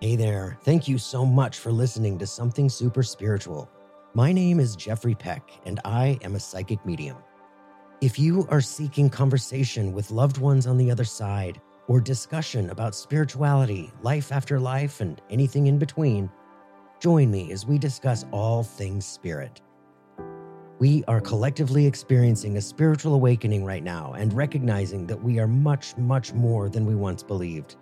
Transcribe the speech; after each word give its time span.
Hey 0.00 0.14
there. 0.14 0.56
Thank 0.62 0.86
you 0.86 0.96
so 0.96 1.26
much 1.26 1.58
for 1.58 1.72
listening 1.72 2.18
to 2.18 2.26
Something 2.26 2.68
Super 2.68 3.02
Spiritual. 3.02 3.68
My 4.14 4.30
name 4.30 4.60
is 4.60 4.76
Jeffrey 4.76 5.16
Peck, 5.16 5.50
and 5.66 5.80
I 5.84 6.20
am 6.22 6.36
a 6.36 6.40
psychic 6.40 6.86
medium. 6.86 7.16
If 8.00 8.16
you 8.16 8.46
are 8.48 8.60
seeking 8.60 9.10
conversation 9.10 9.92
with 9.92 10.12
loved 10.12 10.38
ones 10.38 10.68
on 10.68 10.78
the 10.78 10.88
other 10.88 11.02
side, 11.02 11.60
or 11.88 12.00
discussion 12.00 12.70
about 12.70 12.94
spirituality, 12.94 13.90
life 14.02 14.30
after 14.30 14.60
life, 14.60 15.00
and 15.00 15.20
anything 15.30 15.66
in 15.66 15.80
between, 15.80 16.30
join 17.00 17.28
me 17.28 17.50
as 17.50 17.66
we 17.66 17.76
discuss 17.76 18.24
all 18.30 18.62
things 18.62 19.04
spirit. 19.04 19.62
We 20.78 21.02
are 21.08 21.20
collectively 21.20 21.84
experiencing 21.84 22.56
a 22.56 22.62
spiritual 22.62 23.14
awakening 23.14 23.64
right 23.64 23.82
now 23.82 24.12
and 24.16 24.32
recognizing 24.32 25.08
that 25.08 25.20
we 25.20 25.40
are 25.40 25.48
much, 25.48 25.96
much 25.96 26.32
more 26.34 26.68
than 26.68 26.86
we 26.86 26.94
once 26.94 27.24
believed. 27.24 27.74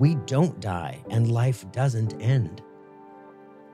We 0.00 0.14
don't 0.14 0.58
die 0.60 1.04
and 1.10 1.30
life 1.30 1.70
doesn't 1.72 2.18
end. 2.22 2.62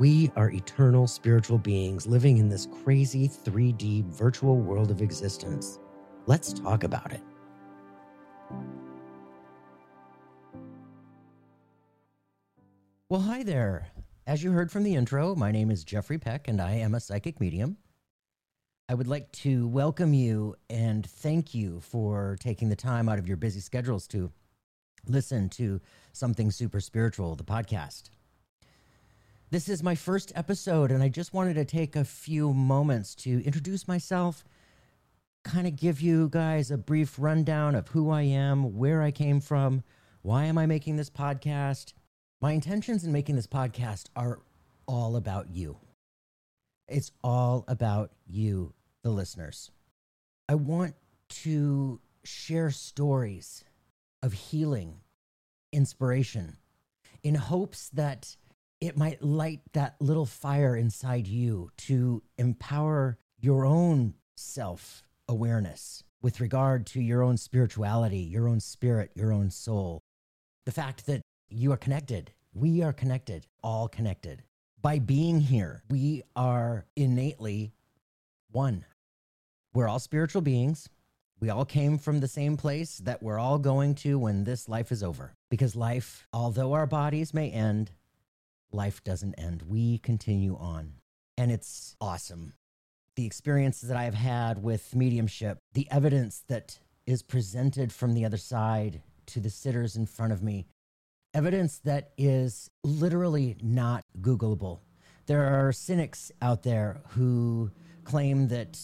We 0.00 0.32
are 0.34 0.50
eternal 0.50 1.06
spiritual 1.06 1.56
beings 1.56 2.04
living 2.04 2.38
in 2.38 2.48
this 2.48 2.66
crazy 2.82 3.28
3D 3.28 4.06
virtual 4.06 4.56
world 4.56 4.90
of 4.90 5.02
existence. 5.02 5.78
Let's 6.26 6.52
talk 6.52 6.82
about 6.82 7.12
it. 7.12 7.22
Well, 13.08 13.20
hi 13.20 13.44
there. 13.44 13.86
As 14.26 14.42
you 14.42 14.50
heard 14.50 14.72
from 14.72 14.82
the 14.82 14.96
intro, 14.96 15.36
my 15.36 15.52
name 15.52 15.70
is 15.70 15.84
Jeffrey 15.84 16.18
Peck 16.18 16.48
and 16.48 16.60
I 16.60 16.72
am 16.72 16.96
a 16.96 17.00
psychic 17.00 17.38
medium. 17.38 17.76
I 18.88 18.94
would 18.94 19.06
like 19.06 19.30
to 19.30 19.68
welcome 19.68 20.12
you 20.12 20.56
and 20.68 21.06
thank 21.06 21.54
you 21.54 21.78
for 21.82 22.36
taking 22.40 22.68
the 22.68 22.74
time 22.74 23.08
out 23.08 23.20
of 23.20 23.28
your 23.28 23.36
busy 23.36 23.60
schedules 23.60 24.08
to 24.08 24.32
listen 25.08 25.48
to 25.50 25.80
Something 26.12 26.50
Super 26.50 26.80
Spiritual, 26.80 27.34
the 27.36 27.44
podcast. 27.44 28.10
This 29.50 29.68
is 29.68 29.82
my 29.82 29.94
first 29.94 30.32
episode, 30.34 30.90
and 30.90 31.02
I 31.02 31.08
just 31.08 31.32
wanted 31.32 31.54
to 31.54 31.64
take 31.64 31.94
a 31.94 32.04
few 32.04 32.52
moments 32.52 33.14
to 33.16 33.44
introduce 33.44 33.86
myself, 33.86 34.44
kind 35.44 35.66
of 35.66 35.76
give 35.76 36.00
you 36.00 36.28
guys 36.28 36.70
a 36.70 36.76
brief 36.76 37.14
rundown 37.18 37.74
of 37.74 37.88
who 37.88 38.10
I 38.10 38.22
am, 38.22 38.76
where 38.76 39.02
I 39.02 39.12
came 39.12 39.40
from, 39.40 39.84
why 40.22 40.44
am 40.44 40.58
I 40.58 40.66
making 40.66 40.96
this 40.96 41.10
podcast. 41.10 41.92
My 42.40 42.52
intentions 42.52 43.04
in 43.04 43.12
making 43.12 43.36
this 43.36 43.46
podcast 43.46 44.06
are 44.16 44.40
all 44.86 45.16
about 45.16 45.50
you. 45.50 45.78
It's 46.88 47.12
all 47.22 47.64
about 47.68 48.10
you, 48.26 48.74
the 49.02 49.10
listeners. 49.10 49.70
I 50.48 50.56
want 50.56 50.94
to 51.28 52.00
share 52.24 52.70
stories 52.70 53.64
of 54.22 54.32
healing, 54.32 55.00
inspiration, 55.72 56.56
in 57.22 57.34
hopes 57.34 57.88
that 57.90 58.36
it 58.80 58.96
might 58.96 59.22
light 59.22 59.60
that 59.72 59.96
little 60.00 60.26
fire 60.26 60.76
inside 60.76 61.26
you 61.26 61.70
to 61.76 62.22
empower 62.38 63.18
your 63.38 63.64
own 63.64 64.14
self 64.36 65.02
awareness 65.28 66.04
with 66.22 66.40
regard 66.40 66.86
to 66.86 67.00
your 67.00 67.22
own 67.22 67.36
spirituality, 67.36 68.18
your 68.18 68.48
own 68.48 68.60
spirit, 68.60 69.10
your 69.14 69.32
own 69.32 69.50
soul. 69.50 70.02
The 70.64 70.72
fact 70.72 71.06
that 71.06 71.22
you 71.48 71.72
are 71.72 71.76
connected, 71.76 72.32
we 72.52 72.82
are 72.82 72.92
connected, 72.92 73.46
all 73.62 73.88
connected. 73.88 74.42
By 74.82 74.98
being 74.98 75.40
here, 75.40 75.82
we 75.88 76.22
are 76.34 76.86
innately 76.96 77.72
one. 78.50 78.84
We're 79.72 79.88
all 79.88 79.98
spiritual 79.98 80.42
beings. 80.42 80.88
We 81.38 81.50
all 81.50 81.66
came 81.66 81.98
from 81.98 82.20
the 82.20 82.28
same 82.28 82.56
place 82.56 82.96
that 82.98 83.22
we're 83.22 83.38
all 83.38 83.58
going 83.58 83.94
to 83.96 84.18
when 84.18 84.44
this 84.44 84.68
life 84.68 84.90
is 84.90 85.02
over. 85.02 85.34
Because 85.50 85.76
life, 85.76 86.26
although 86.32 86.72
our 86.72 86.86
bodies 86.86 87.34
may 87.34 87.50
end, 87.50 87.90
life 88.72 89.04
doesn't 89.04 89.34
end. 89.34 89.62
We 89.62 89.98
continue 89.98 90.56
on. 90.56 90.94
And 91.36 91.52
it's 91.52 91.94
awesome. 92.00 92.54
The 93.16 93.26
experiences 93.26 93.88
that 93.88 93.98
I've 93.98 94.14
had 94.14 94.62
with 94.62 94.94
mediumship, 94.94 95.58
the 95.74 95.86
evidence 95.90 96.42
that 96.48 96.78
is 97.06 97.22
presented 97.22 97.92
from 97.92 98.14
the 98.14 98.24
other 98.24 98.38
side 98.38 99.02
to 99.26 99.40
the 99.40 99.50
sitters 99.50 99.96
in 99.96 100.06
front 100.06 100.32
of 100.32 100.42
me, 100.42 100.66
evidence 101.34 101.78
that 101.84 102.12
is 102.16 102.70
literally 102.82 103.56
not 103.62 104.04
Googleable. 104.20 104.80
There 105.26 105.44
are 105.44 105.72
cynics 105.72 106.32
out 106.40 106.62
there 106.62 107.02
who 107.08 107.70
claim 108.04 108.48
that 108.48 108.78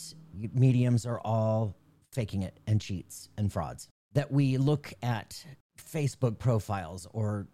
mediums 0.52 1.06
are 1.06 1.20
all 1.20 1.76
faking 2.12 2.42
it 2.42 2.60
and 2.66 2.80
cheats 2.80 3.28
and 3.36 3.52
frauds. 3.52 3.88
That 4.14 4.30
we 4.30 4.58
look 4.58 4.92
at 5.02 5.44
Facebook 5.78 6.38
profiles 6.38 7.06
or 7.12 7.48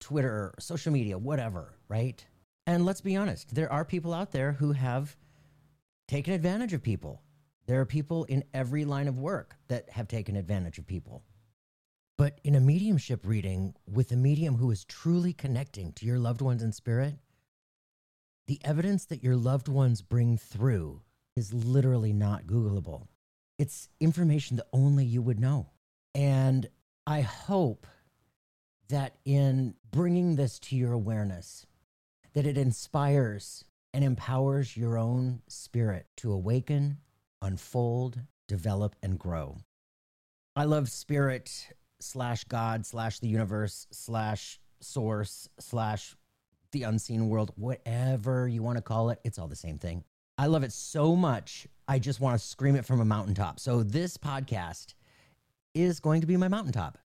Twitter, 0.00 0.54
social 0.58 0.92
media, 0.92 1.16
whatever, 1.16 1.78
right? 1.88 2.24
And 2.66 2.84
let's 2.84 3.00
be 3.00 3.16
honest, 3.16 3.54
there 3.54 3.72
are 3.72 3.84
people 3.84 4.12
out 4.12 4.32
there 4.32 4.52
who 4.52 4.72
have 4.72 5.16
taken 6.08 6.34
advantage 6.34 6.72
of 6.72 6.82
people. 6.82 7.22
There 7.66 7.80
are 7.80 7.86
people 7.86 8.24
in 8.24 8.44
every 8.52 8.84
line 8.84 9.08
of 9.08 9.18
work 9.18 9.56
that 9.68 9.88
have 9.90 10.08
taken 10.08 10.36
advantage 10.36 10.78
of 10.78 10.86
people. 10.86 11.22
But 12.18 12.40
in 12.44 12.54
a 12.54 12.60
mediumship 12.60 13.26
reading 13.26 13.74
with 13.86 14.12
a 14.12 14.16
medium 14.16 14.56
who 14.56 14.70
is 14.70 14.84
truly 14.84 15.32
connecting 15.32 15.92
to 15.94 16.06
your 16.06 16.18
loved 16.18 16.42
ones 16.42 16.62
in 16.62 16.72
spirit, 16.72 17.14
the 18.46 18.60
evidence 18.64 19.06
that 19.06 19.22
your 19.22 19.36
loved 19.36 19.68
ones 19.68 20.02
bring 20.02 20.36
through 20.36 21.00
is 21.36 21.54
literally 21.54 22.12
not 22.12 22.46
Googleable. 22.46 23.06
It's 23.58 23.88
information 24.00 24.56
that 24.56 24.66
only 24.72 25.04
you 25.04 25.22
would 25.22 25.40
know. 25.40 25.70
And 26.14 26.68
I 27.06 27.20
hope 27.20 27.86
that 28.88 29.16
in 29.24 29.74
bringing 29.90 30.36
this 30.36 30.58
to 30.58 30.76
your 30.76 30.92
awareness, 30.92 31.66
that 32.34 32.46
it 32.46 32.58
inspires 32.58 33.64
and 33.94 34.04
empowers 34.04 34.76
your 34.76 34.98
own 34.98 35.42
spirit 35.48 36.06
to 36.18 36.32
awaken, 36.32 36.98
unfold, 37.40 38.20
develop, 38.48 38.96
and 39.02 39.18
grow. 39.18 39.58
I 40.56 40.64
love 40.64 40.90
spirit 40.90 41.68
slash 42.00 42.44
God 42.44 42.84
slash 42.84 43.20
the 43.20 43.28
universe 43.28 43.86
slash 43.90 44.60
source 44.80 45.48
slash 45.58 46.16
the 46.72 46.82
unseen 46.84 47.28
world, 47.28 47.52
whatever 47.56 48.48
you 48.48 48.62
want 48.62 48.76
to 48.76 48.82
call 48.82 49.10
it. 49.10 49.20
It's 49.24 49.38
all 49.38 49.48
the 49.48 49.56
same 49.56 49.78
thing. 49.78 50.04
I 50.42 50.46
love 50.46 50.64
it 50.64 50.72
so 50.72 51.14
much. 51.14 51.68
I 51.86 52.00
just 52.00 52.18
want 52.18 52.36
to 52.36 52.44
scream 52.44 52.74
it 52.74 52.84
from 52.84 53.00
a 53.00 53.04
mountaintop. 53.04 53.60
So 53.60 53.84
this 53.84 54.16
podcast 54.16 54.94
is 55.72 56.00
going 56.00 56.20
to 56.20 56.26
be 56.26 56.36
my 56.36 56.48
mountaintop. 56.48 56.98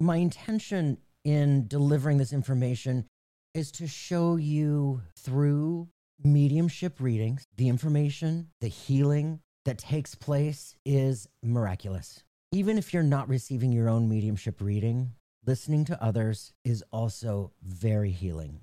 My 0.00 0.16
intention 0.16 0.98
in 1.24 1.68
delivering 1.68 2.18
this 2.18 2.32
information 2.32 3.06
is 3.54 3.70
to 3.70 3.86
show 3.86 4.34
you 4.34 5.00
through 5.16 5.86
mediumship 6.24 6.98
readings 6.98 7.44
the 7.56 7.68
information, 7.68 8.48
the 8.60 8.66
healing 8.66 9.38
that 9.64 9.78
takes 9.78 10.16
place 10.16 10.74
is 10.84 11.28
miraculous. 11.44 12.24
Even 12.50 12.78
if 12.78 12.92
you're 12.92 13.04
not 13.04 13.28
receiving 13.28 13.70
your 13.70 13.88
own 13.88 14.08
mediumship 14.08 14.60
reading, 14.60 15.12
listening 15.46 15.84
to 15.84 16.02
others 16.02 16.52
is 16.64 16.82
also 16.90 17.52
very 17.62 18.10
healing. 18.10 18.62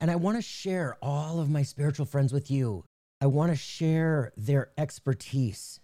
And 0.00 0.10
I 0.10 0.16
want 0.16 0.36
to 0.36 0.42
share 0.42 0.96
all 1.00 1.38
of 1.38 1.48
my 1.48 1.62
spiritual 1.62 2.06
friends 2.06 2.32
with 2.32 2.50
you 2.50 2.82
I 3.22 3.26
want 3.26 3.52
to 3.52 3.56
share 3.56 4.32
their 4.36 4.70
expertise. 4.78 5.80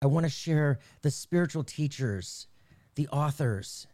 I 0.00 0.06
want 0.06 0.24
to 0.24 0.30
share 0.30 0.78
the 1.02 1.10
spiritual 1.10 1.64
teachers, 1.64 2.46
the 2.94 3.08
authors, 3.08 3.88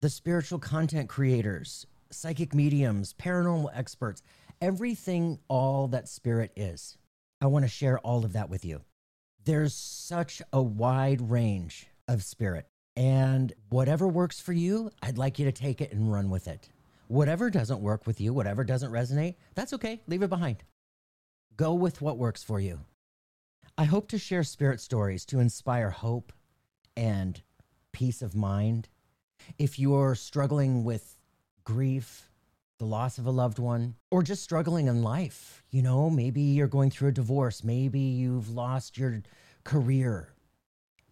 the 0.00 0.08
spiritual 0.08 0.58
content 0.58 1.10
creators, 1.10 1.86
psychic 2.10 2.54
mediums, 2.54 3.14
paranormal 3.14 3.68
experts, 3.74 4.22
everything, 4.62 5.40
all 5.48 5.88
that 5.88 6.08
spirit 6.08 6.52
is. 6.56 6.96
I 7.42 7.48
want 7.48 7.66
to 7.66 7.68
share 7.68 7.98
all 7.98 8.24
of 8.24 8.32
that 8.32 8.48
with 8.48 8.64
you. 8.64 8.80
There's 9.44 9.74
such 9.74 10.40
a 10.54 10.62
wide 10.62 11.20
range 11.30 11.88
of 12.08 12.22
spirit. 12.22 12.66
And 12.96 13.52
whatever 13.68 14.08
works 14.08 14.40
for 14.40 14.54
you, 14.54 14.90
I'd 15.02 15.18
like 15.18 15.38
you 15.38 15.44
to 15.44 15.52
take 15.52 15.82
it 15.82 15.92
and 15.92 16.10
run 16.10 16.30
with 16.30 16.48
it. 16.48 16.70
Whatever 17.08 17.50
doesn't 17.50 17.80
work 17.80 18.06
with 18.06 18.22
you, 18.22 18.32
whatever 18.32 18.64
doesn't 18.64 18.90
resonate, 18.92 19.34
that's 19.54 19.74
okay. 19.74 20.00
Leave 20.06 20.22
it 20.22 20.30
behind. 20.30 20.62
Go 21.56 21.74
with 21.74 22.00
what 22.00 22.18
works 22.18 22.42
for 22.42 22.60
you. 22.60 22.80
I 23.76 23.84
hope 23.84 24.08
to 24.08 24.18
share 24.18 24.42
spirit 24.42 24.80
stories 24.80 25.24
to 25.26 25.38
inspire 25.38 25.90
hope 25.90 26.32
and 26.96 27.42
peace 27.92 28.22
of 28.22 28.34
mind. 28.34 28.88
If 29.58 29.78
you're 29.78 30.14
struggling 30.14 30.84
with 30.84 31.18
grief, 31.64 32.28
the 32.78 32.86
loss 32.86 33.18
of 33.18 33.26
a 33.26 33.30
loved 33.30 33.58
one, 33.58 33.96
or 34.10 34.22
just 34.22 34.42
struggling 34.42 34.86
in 34.88 35.02
life, 35.02 35.62
you 35.70 35.82
know, 35.82 36.08
maybe 36.08 36.40
you're 36.40 36.68
going 36.68 36.90
through 36.90 37.08
a 37.08 37.12
divorce, 37.12 37.62
maybe 37.62 38.00
you've 38.00 38.50
lost 38.50 38.96
your 38.96 39.22
career, 39.64 40.32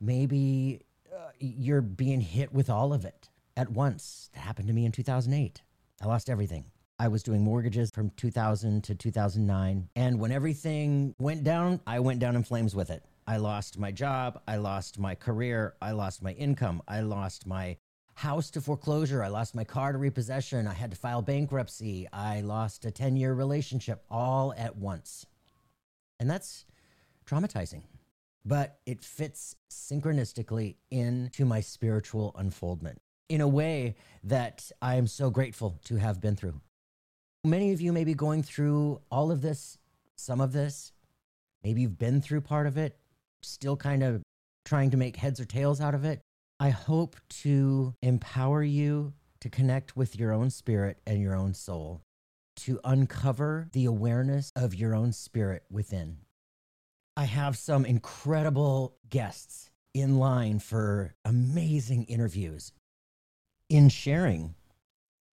maybe 0.00 0.81
uh, 1.14 1.31
you're 1.38 1.82
being 1.82 2.20
hit 2.20 2.52
with 2.52 2.70
all 2.70 2.92
of 2.92 3.04
it 3.04 3.28
at 3.56 3.70
once. 3.70 4.31
That 4.34 4.40
happened 4.40 4.69
to 4.69 4.75
me 4.75 4.87
in 4.87 4.92
2008. 4.92 5.62
I 6.00 6.06
lost 6.06 6.31
everything. 6.31 6.64
I 7.00 7.08
was 7.08 7.23
doing 7.23 7.43
mortgages 7.43 7.91
from 7.94 8.11
2000 8.19 8.85
to 8.85 8.94
2009. 8.94 9.88
And 9.97 10.20
when 10.20 10.31
everything 10.31 11.14
went 11.19 11.44
down, 11.44 11.81
I 11.87 11.99
went 11.99 12.20
down 12.20 12.37
in 12.37 12.43
flames 12.43 12.76
with 12.76 12.91
it. 12.91 13.02
I 13.26 13.38
lost 13.38 13.79
my 13.79 13.91
job. 13.91 14.43
I 14.47 14.56
lost 14.56 14.99
my 14.99 15.14
career. 15.14 15.76
I 15.81 15.93
lost 15.93 16.23
my 16.23 16.32
income. 16.32 16.82
I 16.87 17.00
lost 17.00 17.47
my 17.47 17.79
house 18.17 18.50
to 18.50 18.61
foreclosure. 18.61 19.23
I 19.23 19.29
lost 19.29 19.55
my 19.55 19.64
car 19.64 19.93
to 19.93 19.99
repossession. 19.99 20.67
I 20.67 20.75
had 20.75 20.91
to 20.91 20.97
file 20.99 21.23
bankruptcy. 21.23 22.06
I 22.12 22.43
lost 22.43 22.85
a 22.85 22.91
10 22.91 23.17
year 23.17 23.32
relationship 23.32 24.05
all 24.11 24.52
at 24.58 24.76
once. 24.76 25.25
And 26.19 26.29
that's 26.29 26.67
traumatizing, 27.26 27.81
but 28.44 28.79
it 28.85 29.02
fits 29.02 29.56
synchronistically 29.70 30.76
into 30.91 31.47
my 31.47 31.62
spiritual 31.62 32.35
unfoldment 32.37 32.99
in 33.31 33.41
a 33.41 33.49
way 33.49 33.97
that 34.23 34.70
I 34.82 34.97
am 34.97 35.06
so 35.06 35.31
grateful 35.31 35.79
to 35.85 35.97
have 35.97 36.20
been 36.20 36.37
through. 36.37 36.61
Many 37.44 37.72
of 37.72 37.81
you 37.81 37.92
may 37.92 38.04
be 38.04 38.12
going 38.12 38.42
through 38.42 39.00
all 39.10 39.31
of 39.31 39.40
this, 39.40 39.78
some 40.14 40.42
of 40.42 40.52
this. 40.52 40.92
Maybe 41.64 41.81
you've 41.81 41.98
been 41.98 42.20
through 42.20 42.42
part 42.42 42.66
of 42.66 42.76
it, 42.76 42.98
still 43.42 43.76
kind 43.76 44.02
of 44.02 44.22
trying 44.66 44.90
to 44.90 44.98
make 44.98 45.16
heads 45.16 45.40
or 45.40 45.46
tails 45.46 45.81
out 45.81 45.94
of 45.94 46.04
it. 46.04 46.20
I 46.58 46.69
hope 46.69 47.16
to 47.42 47.94
empower 48.02 48.62
you 48.62 49.14
to 49.40 49.48
connect 49.48 49.96
with 49.96 50.19
your 50.19 50.32
own 50.32 50.50
spirit 50.50 50.98
and 51.06 51.22
your 51.22 51.34
own 51.34 51.54
soul, 51.54 52.02
to 52.56 52.78
uncover 52.84 53.69
the 53.72 53.87
awareness 53.87 54.52
of 54.54 54.75
your 54.75 54.94
own 54.94 55.12
spirit 55.12 55.64
within. 55.70 56.19
I 57.16 57.25
have 57.25 57.56
some 57.56 57.87
incredible 57.87 58.96
guests 59.08 59.70
in 59.94 60.19
line 60.19 60.58
for 60.58 61.14
amazing 61.25 62.04
interviews. 62.04 62.72
In 63.70 63.88
sharing, 63.88 64.54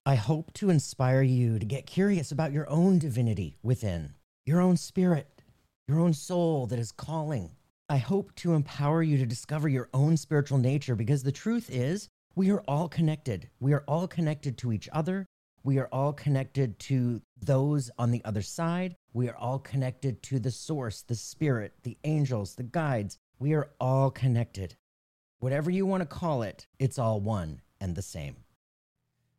I 0.05 0.15
hope 0.15 0.53
to 0.53 0.69
inspire 0.69 1.21
you 1.21 1.59
to 1.59 1.65
get 1.65 1.85
curious 1.85 2.31
about 2.31 2.51
your 2.51 2.69
own 2.69 2.99
divinity 2.99 3.57
within, 3.61 4.13
your 4.45 4.59
own 4.61 4.77
spirit, 4.77 5.43
your 5.87 5.99
own 5.99 6.13
soul 6.13 6.67
that 6.67 6.79
is 6.79 6.91
calling 6.91 7.51
I 7.91 7.97
hope 7.97 8.33
to 8.35 8.53
empower 8.53 9.03
you 9.03 9.17
to 9.17 9.25
discover 9.25 9.67
your 9.67 9.89
own 9.93 10.15
spiritual 10.15 10.59
nature 10.59 10.95
because 10.95 11.23
the 11.23 11.31
truth 11.33 11.69
is, 11.69 12.07
we 12.35 12.49
are 12.49 12.61
all 12.65 12.87
connected. 12.87 13.49
We 13.59 13.73
are 13.73 13.83
all 13.85 14.07
connected 14.07 14.57
to 14.59 14.71
each 14.71 14.87
other. 14.93 15.25
We 15.65 15.77
are 15.77 15.89
all 15.91 16.13
connected 16.13 16.79
to 16.87 17.21
those 17.41 17.91
on 17.97 18.11
the 18.11 18.23
other 18.23 18.43
side. 18.43 18.95
We 19.11 19.27
are 19.27 19.35
all 19.35 19.59
connected 19.59 20.23
to 20.23 20.39
the 20.39 20.51
source, 20.51 21.01
the 21.01 21.15
spirit, 21.15 21.73
the 21.83 21.97
angels, 22.05 22.55
the 22.55 22.63
guides. 22.63 23.17
We 23.39 23.55
are 23.55 23.71
all 23.77 24.09
connected. 24.09 24.77
Whatever 25.39 25.69
you 25.69 25.85
want 25.85 25.99
to 25.99 26.07
call 26.07 26.43
it, 26.43 26.67
it's 26.79 26.97
all 26.97 27.19
one 27.19 27.59
and 27.81 27.93
the 27.93 28.01
same. 28.01 28.37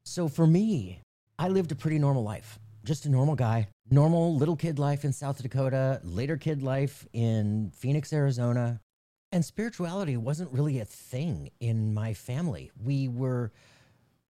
So 0.05 0.29
for 0.29 0.47
me, 0.47 1.01
I 1.39 1.49
lived 1.49 1.73
a 1.73 1.77
pretty 1.77 1.99
normal 1.99 2.23
life 2.23 2.59
just 2.85 3.07
a 3.07 3.09
normal 3.09 3.37
guy, 3.37 3.69
normal 3.91 4.37
little 4.37 4.57
kid 4.57 4.79
life 4.79 5.05
in 5.05 5.13
South 5.13 5.41
Dakota, 5.41 6.01
later 6.03 6.37
kid 6.37 6.63
life 6.63 7.07
in 7.13 7.71
Phoenix, 7.75 8.13
Arizona. 8.13 8.81
And 9.31 9.45
spirituality 9.45 10.17
wasn't 10.17 10.53
really 10.53 10.81
a 10.81 10.85
thing 10.85 11.51
in 11.61 11.95
my 11.95 12.13
family. 12.13 12.71
We 12.83 13.09
were 13.09 13.53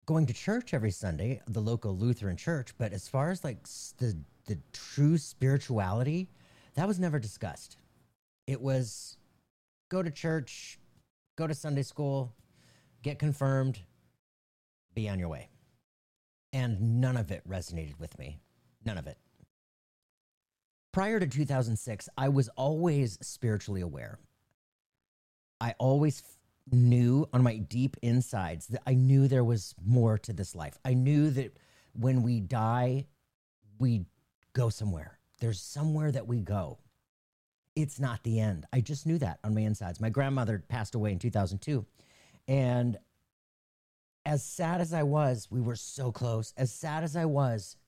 going 0.06 0.26
to 0.26 0.32
church 0.32 0.72
every 0.72 0.90
Sunday, 0.90 1.40
the 1.46 1.60
local 1.60 1.96
Lutheran 1.96 2.36
church, 2.36 2.74
but 2.78 2.92
as 2.92 3.06
far 3.06 3.30
as 3.30 3.44
like 3.44 3.62
the 3.98 4.16
the 4.46 4.58
true 4.72 5.18
spirituality, 5.18 6.30
that 6.74 6.88
was 6.88 6.98
never 6.98 7.18
discussed. 7.18 7.76
It 8.46 8.60
was 8.60 9.18
go 9.90 10.02
to 10.02 10.10
church, 10.10 10.78
go 11.36 11.46
to 11.46 11.54
Sunday 11.54 11.82
school, 11.82 12.32
get 13.02 13.18
confirmed, 13.18 13.78
be 14.94 15.06
on 15.06 15.18
your 15.18 15.28
way 15.28 15.50
and 16.52 17.00
none 17.00 17.16
of 17.16 17.30
it 17.30 17.48
resonated 17.48 17.98
with 17.98 18.18
me. 18.18 18.38
None 18.84 18.98
of 18.98 19.06
it. 19.06 19.18
Prior 20.92 21.20
to 21.20 21.26
2006, 21.26 22.08
I 22.16 22.28
was 22.28 22.48
always 22.56 23.18
spiritually 23.20 23.82
aware. 23.82 24.18
I 25.60 25.74
always 25.78 26.22
knew 26.70 27.28
on 27.32 27.42
my 27.42 27.56
deep 27.56 27.96
insides 28.02 28.66
that 28.68 28.82
I 28.86 28.94
knew 28.94 29.28
there 29.28 29.44
was 29.44 29.74
more 29.84 30.18
to 30.18 30.32
this 30.32 30.54
life. 30.54 30.78
I 30.84 30.94
knew 30.94 31.30
that 31.30 31.56
when 31.92 32.22
we 32.22 32.40
die, 32.40 33.06
we 33.78 34.06
go 34.52 34.68
somewhere. 34.68 35.18
There's 35.40 35.60
somewhere 35.60 36.10
that 36.12 36.26
we 36.26 36.40
go. 36.40 36.78
It's 37.76 38.00
not 38.00 38.22
the 38.24 38.40
end. 38.40 38.66
I 38.72 38.80
just 38.80 39.06
knew 39.06 39.18
that 39.18 39.38
on 39.44 39.54
my 39.54 39.60
insides. 39.60 40.00
My 40.00 40.10
grandmother 40.10 40.64
passed 40.68 40.94
away 40.94 41.12
in 41.12 41.18
2002. 41.18 41.86
And 42.48 42.98
as 44.28 44.44
sad 44.44 44.82
as 44.82 44.92
I 44.92 45.04
was, 45.04 45.48
we 45.50 45.62
were 45.62 45.74
so 45.74 46.12
close. 46.12 46.52
As 46.54 46.70
sad 46.70 47.02
as 47.02 47.16
I 47.16 47.24
was, 47.24 47.78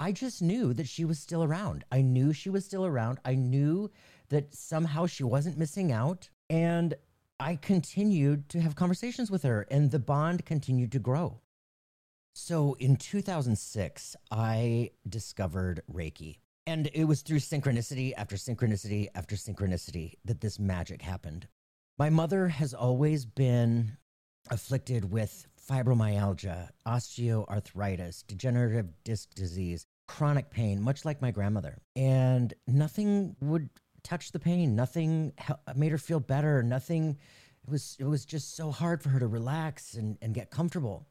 I 0.00 0.12
just 0.12 0.40
knew 0.40 0.72
that 0.72 0.88
she 0.88 1.04
was 1.04 1.18
still 1.18 1.44
around. 1.44 1.84
I 1.92 2.00
knew 2.00 2.32
she 2.32 2.48
was 2.48 2.64
still 2.64 2.86
around. 2.86 3.18
I 3.22 3.34
knew 3.34 3.90
that 4.30 4.54
somehow 4.54 5.04
she 5.04 5.24
wasn't 5.24 5.58
missing 5.58 5.92
out. 5.92 6.30
And 6.48 6.94
I 7.38 7.56
continued 7.56 8.48
to 8.48 8.60
have 8.60 8.76
conversations 8.76 9.30
with 9.30 9.42
her, 9.42 9.66
and 9.70 9.90
the 9.90 9.98
bond 9.98 10.46
continued 10.46 10.92
to 10.92 10.98
grow. 10.98 11.42
So 12.34 12.74
in 12.78 12.96
2006, 12.96 14.16
I 14.30 14.92
discovered 15.06 15.82
Reiki. 15.92 16.38
And 16.66 16.88
it 16.94 17.04
was 17.04 17.20
through 17.20 17.40
synchronicity 17.40 18.14
after 18.16 18.36
synchronicity 18.36 19.08
after 19.14 19.36
synchronicity 19.36 20.14
that 20.24 20.40
this 20.40 20.58
magic 20.58 21.02
happened. 21.02 21.46
My 21.98 22.08
mother 22.08 22.48
has 22.48 22.72
always 22.72 23.26
been 23.26 23.98
afflicted 24.50 25.10
with 25.10 25.46
fibromyalgia, 25.68 26.68
osteoarthritis, 26.86 28.26
degenerative 28.26 28.86
disc 29.04 29.34
disease, 29.34 29.86
chronic 30.06 30.50
pain, 30.50 30.80
much 30.80 31.04
like 31.04 31.20
my 31.20 31.30
grandmother. 31.30 31.78
And 31.94 32.54
nothing 32.66 33.36
would 33.40 33.68
touch 34.02 34.32
the 34.32 34.38
pain. 34.38 34.74
Nothing 34.74 35.32
made 35.76 35.92
her 35.92 35.98
feel 35.98 36.20
better. 36.20 36.62
Nothing. 36.62 37.18
It 37.66 37.70
was 37.70 37.96
it 38.00 38.04
was 38.04 38.24
just 38.24 38.56
so 38.56 38.70
hard 38.70 39.02
for 39.02 39.10
her 39.10 39.20
to 39.20 39.26
relax 39.26 39.94
and, 39.94 40.16
and 40.22 40.34
get 40.34 40.50
comfortable. 40.50 41.06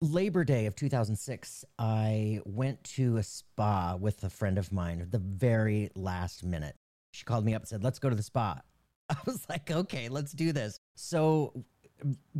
Labor 0.00 0.44
Day 0.44 0.66
of 0.66 0.74
2006, 0.74 1.64
I 1.78 2.40
went 2.44 2.82
to 2.84 3.16
a 3.16 3.22
spa 3.22 3.96
with 3.98 4.22
a 4.24 4.30
friend 4.30 4.58
of 4.58 4.72
mine 4.72 5.00
at 5.00 5.10
the 5.10 5.18
very 5.18 5.90
last 5.94 6.44
minute. 6.44 6.76
She 7.12 7.24
called 7.24 7.44
me 7.44 7.54
up 7.54 7.62
and 7.62 7.68
said, 7.68 7.84
Let's 7.84 7.98
go 7.98 8.10
to 8.10 8.16
the 8.16 8.22
spa. 8.22 8.60
I 9.08 9.16
was 9.26 9.46
like, 9.48 9.70
Okay, 9.70 10.08
let's 10.08 10.32
do 10.32 10.52
this. 10.52 10.78
So 10.96 11.64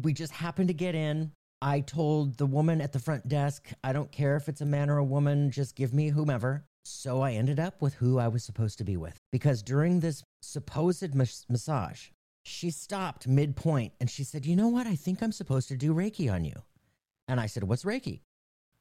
we 0.01 0.13
just 0.13 0.33
happened 0.33 0.69
to 0.69 0.75
get 0.75 0.95
in. 0.95 1.33
I 1.63 1.81
told 1.81 2.37
the 2.37 2.47
woman 2.47 2.81
at 2.81 2.93
the 2.93 2.99
front 2.99 3.29
desk, 3.29 3.71
I 3.83 3.93
don't 3.93 4.13
care 4.13 4.37
if 4.37 4.49
it's 4.49 4.61
a 4.61 4.67
man 4.67 4.91
or 4.91 4.99
a 4.99 5.05
woman, 5.05 5.51
just 5.51 5.75
give 5.77 5.95
me 5.95 6.09
whomever. 6.09 6.65
So 6.85 7.23
I 7.23 7.33
ended 7.33 7.59
up 7.59 7.81
with 7.81 7.95
who 7.95 8.19
I 8.19 8.29
was 8.29 8.45
supposed 8.45 8.79
to 8.79 8.85
be 8.85 8.97
with. 8.97 9.17
Because 9.33 9.63
during 9.63 10.01
this 10.01 10.23
supposed 10.43 11.15
mas- 11.15 11.47
massage, 11.49 12.09
she 12.45 12.71
stopped 12.71 13.27
midpoint 13.27 13.95
and 14.01 14.11
she 14.11 14.25
said, 14.25 14.45
You 14.45 14.57
know 14.57 14.69
what? 14.69 14.87
I 14.87 14.95
think 14.95 15.23
I'm 15.23 15.33
supposed 15.33 15.69
to 15.69 15.77
do 15.77 15.95
Reiki 15.95 16.31
on 16.31 16.45
you. 16.45 16.55
And 17.27 17.41
I 17.41 17.47
said, 17.47 17.65
What's 17.65 17.85
Reiki? 17.85 18.21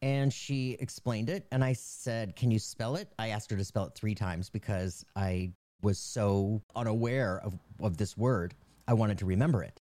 And 0.02 0.34
she 0.34 0.76
explained 0.82 1.30
it. 1.30 1.48
And 1.54 1.64
I 1.64 1.72
said, 1.74 2.36
Can 2.36 2.52
you 2.52 2.60
spell 2.60 2.98
it? 2.98 3.08
I 3.18 3.30
asked 3.30 3.50
her 3.52 3.58
to 3.58 3.64
spell 3.64 3.86
it 3.86 3.96
three 3.96 4.16
times 4.16 4.50
because 4.50 5.06
I 5.16 5.54
was 5.82 5.98
so 5.98 6.62
unaware 6.76 7.40
of, 7.44 7.58
of 7.80 7.96
this 7.96 8.18
word. 8.18 8.54
I 8.86 8.94
wanted 8.94 9.20
to 9.20 9.26
remember 9.26 9.64
it. 9.64 9.80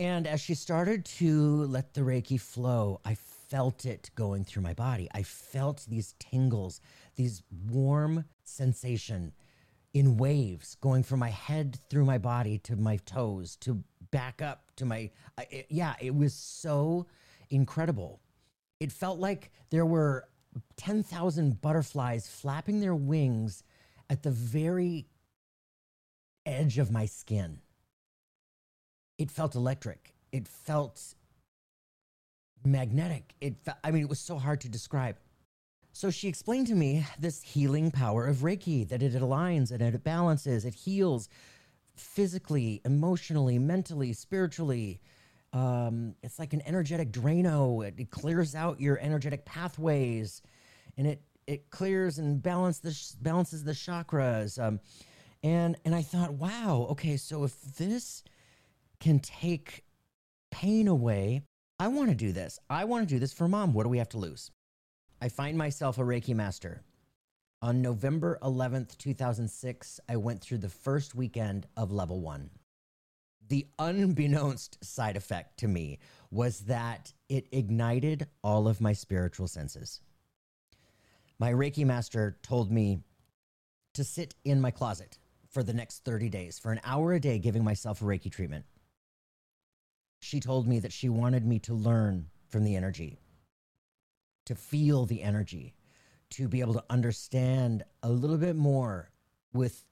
And 0.00 0.26
as 0.26 0.40
she 0.40 0.54
started 0.54 1.04
to 1.18 1.66
let 1.66 1.92
the 1.92 2.00
Reiki 2.00 2.40
flow, 2.40 3.02
I 3.04 3.16
felt 3.50 3.84
it 3.84 4.10
going 4.14 4.44
through 4.44 4.62
my 4.62 4.72
body. 4.72 5.10
I 5.12 5.22
felt 5.22 5.84
these 5.86 6.14
tingles, 6.18 6.80
these 7.16 7.42
warm 7.68 8.24
sensation 8.42 9.34
in 9.92 10.16
waves 10.16 10.74
going 10.76 11.02
from 11.02 11.20
my 11.20 11.28
head 11.28 11.78
through 11.90 12.06
my 12.06 12.16
body 12.16 12.56
to 12.60 12.76
my 12.76 12.96
toes 12.96 13.56
to 13.56 13.84
back 14.10 14.40
up 14.40 14.70
to 14.76 14.86
my 14.86 15.10
it, 15.50 15.66
yeah, 15.68 15.94
it 16.00 16.14
was 16.14 16.32
so 16.32 17.06
incredible. 17.50 18.20
It 18.78 18.92
felt 18.92 19.18
like 19.18 19.52
there 19.68 19.84
were 19.84 20.30
10,000 20.78 21.60
butterflies 21.60 22.26
flapping 22.26 22.80
their 22.80 22.94
wings 22.94 23.64
at 24.08 24.22
the 24.22 24.30
very 24.30 25.08
edge 26.46 26.78
of 26.78 26.90
my 26.90 27.04
skin 27.04 27.60
it 29.20 29.30
felt 29.30 29.54
electric. 29.54 30.14
It 30.32 30.48
felt 30.48 31.14
magnetic. 32.64 33.34
It 33.40 33.58
fe- 33.58 33.72
I 33.84 33.90
mean, 33.90 34.02
it 34.02 34.08
was 34.08 34.18
so 34.18 34.38
hard 34.38 34.62
to 34.62 34.68
describe. 34.70 35.16
So 35.92 36.10
she 36.10 36.26
explained 36.26 36.68
to 36.68 36.74
me 36.74 37.06
this 37.18 37.42
healing 37.42 37.90
power 37.90 38.26
of 38.26 38.38
Reiki 38.38 38.88
that 38.88 39.02
it 39.02 39.12
aligns 39.12 39.72
and 39.72 39.82
it 39.82 40.02
balances, 40.02 40.64
it 40.64 40.74
heals 40.74 41.28
physically, 41.96 42.80
emotionally, 42.86 43.58
mentally, 43.58 44.14
spiritually. 44.14 45.02
Um, 45.52 46.14
it's 46.22 46.38
like 46.38 46.54
an 46.54 46.62
energetic 46.64 47.12
Drano. 47.12 47.86
It, 47.86 47.94
it, 47.98 48.10
clears 48.10 48.54
out 48.54 48.80
your 48.80 48.98
energetic 49.00 49.44
pathways, 49.44 50.40
and 50.96 51.06
it 51.06 51.20
it 51.46 51.70
clears 51.70 52.18
and 52.18 52.40
the 52.42 53.16
balances 53.20 53.64
the 53.64 53.72
chakras. 53.72 54.62
Um, 54.62 54.80
and 55.42 55.76
and 55.84 55.94
I 55.94 56.02
thought, 56.02 56.34
wow, 56.34 56.86
okay, 56.90 57.16
so 57.16 57.44
if 57.44 57.60
this 57.76 58.22
can 59.00 59.18
take 59.18 59.84
pain 60.50 60.86
away. 60.88 61.42
I 61.78 61.88
want 61.88 62.10
to 62.10 62.14
do 62.14 62.32
this. 62.32 62.58
I 62.68 62.84
want 62.84 63.08
to 63.08 63.14
do 63.14 63.18
this 63.18 63.32
for 63.32 63.48
mom. 63.48 63.72
What 63.72 63.84
do 63.84 63.88
we 63.88 63.98
have 63.98 64.10
to 64.10 64.18
lose? 64.18 64.50
I 65.20 65.28
find 65.28 65.56
myself 65.58 65.98
a 65.98 66.02
Reiki 66.02 66.34
master. 66.34 66.82
On 67.62 67.82
November 67.82 68.38
11th, 68.42 68.96
2006, 68.98 70.00
I 70.08 70.16
went 70.16 70.40
through 70.40 70.58
the 70.58 70.68
first 70.68 71.14
weekend 71.14 71.66
of 71.76 71.90
level 71.92 72.20
one. 72.20 72.50
the 73.50 73.66
unbeknownst 73.78 74.82
side 74.82 75.16
effect 75.16 75.58
to 75.58 75.68
me 75.68 75.98
was 76.30 76.60
that 76.60 77.12
it 77.28 77.46
ignited 77.52 78.28
all 78.42 78.68
of 78.68 78.80
my 78.80 78.92
spiritual 78.92 79.48
senses. 79.48 80.00
My 81.38 81.52
Reiki 81.52 81.84
master 81.84 82.38
told 82.42 82.70
me 82.70 83.00
to 83.94 84.04
sit 84.04 84.34
in 84.44 84.60
my 84.60 84.70
closet 84.70 85.18
for 85.48 85.64
the 85.64 85.72
next 85.74 86.04
30 86.04 86.28
days, 86.28 86.58
for 86.60 86.70
an 86.70 86.80
hour 86.84 87.12
a 87.12 87.20
day, 87.20 87.40
giving 87.40 87.64
myself 87.64 88.00
a 88.00 88.04
Reiki 88.04 88.30
treatment. 88.30 88.64
She 90.20 90.40
told 90.40 90.68
me 90.68 90.78
that 90.80 90.92
she 90.92 91.08
wanted 91.08 91.44
me 91.44 91.58
to 91.60 91.74
learn 91.74 92.26
from 92.48 92.64
the 92.64 92.76
energy, 92.76 93.18
to 94.46 94.54
feel 94.54 95.06
the 95.06 95.22
energy, 95.22 95.74
to 96.30 96.48
be 96.48 96.60
able 96.60 96.74
to 96.74 96.84
understand 96.90 97.84
a 98.02 98.10
little 98.10 98.36
bit 98.36 98.56
more 98.56 99.10
with 99.52 99.84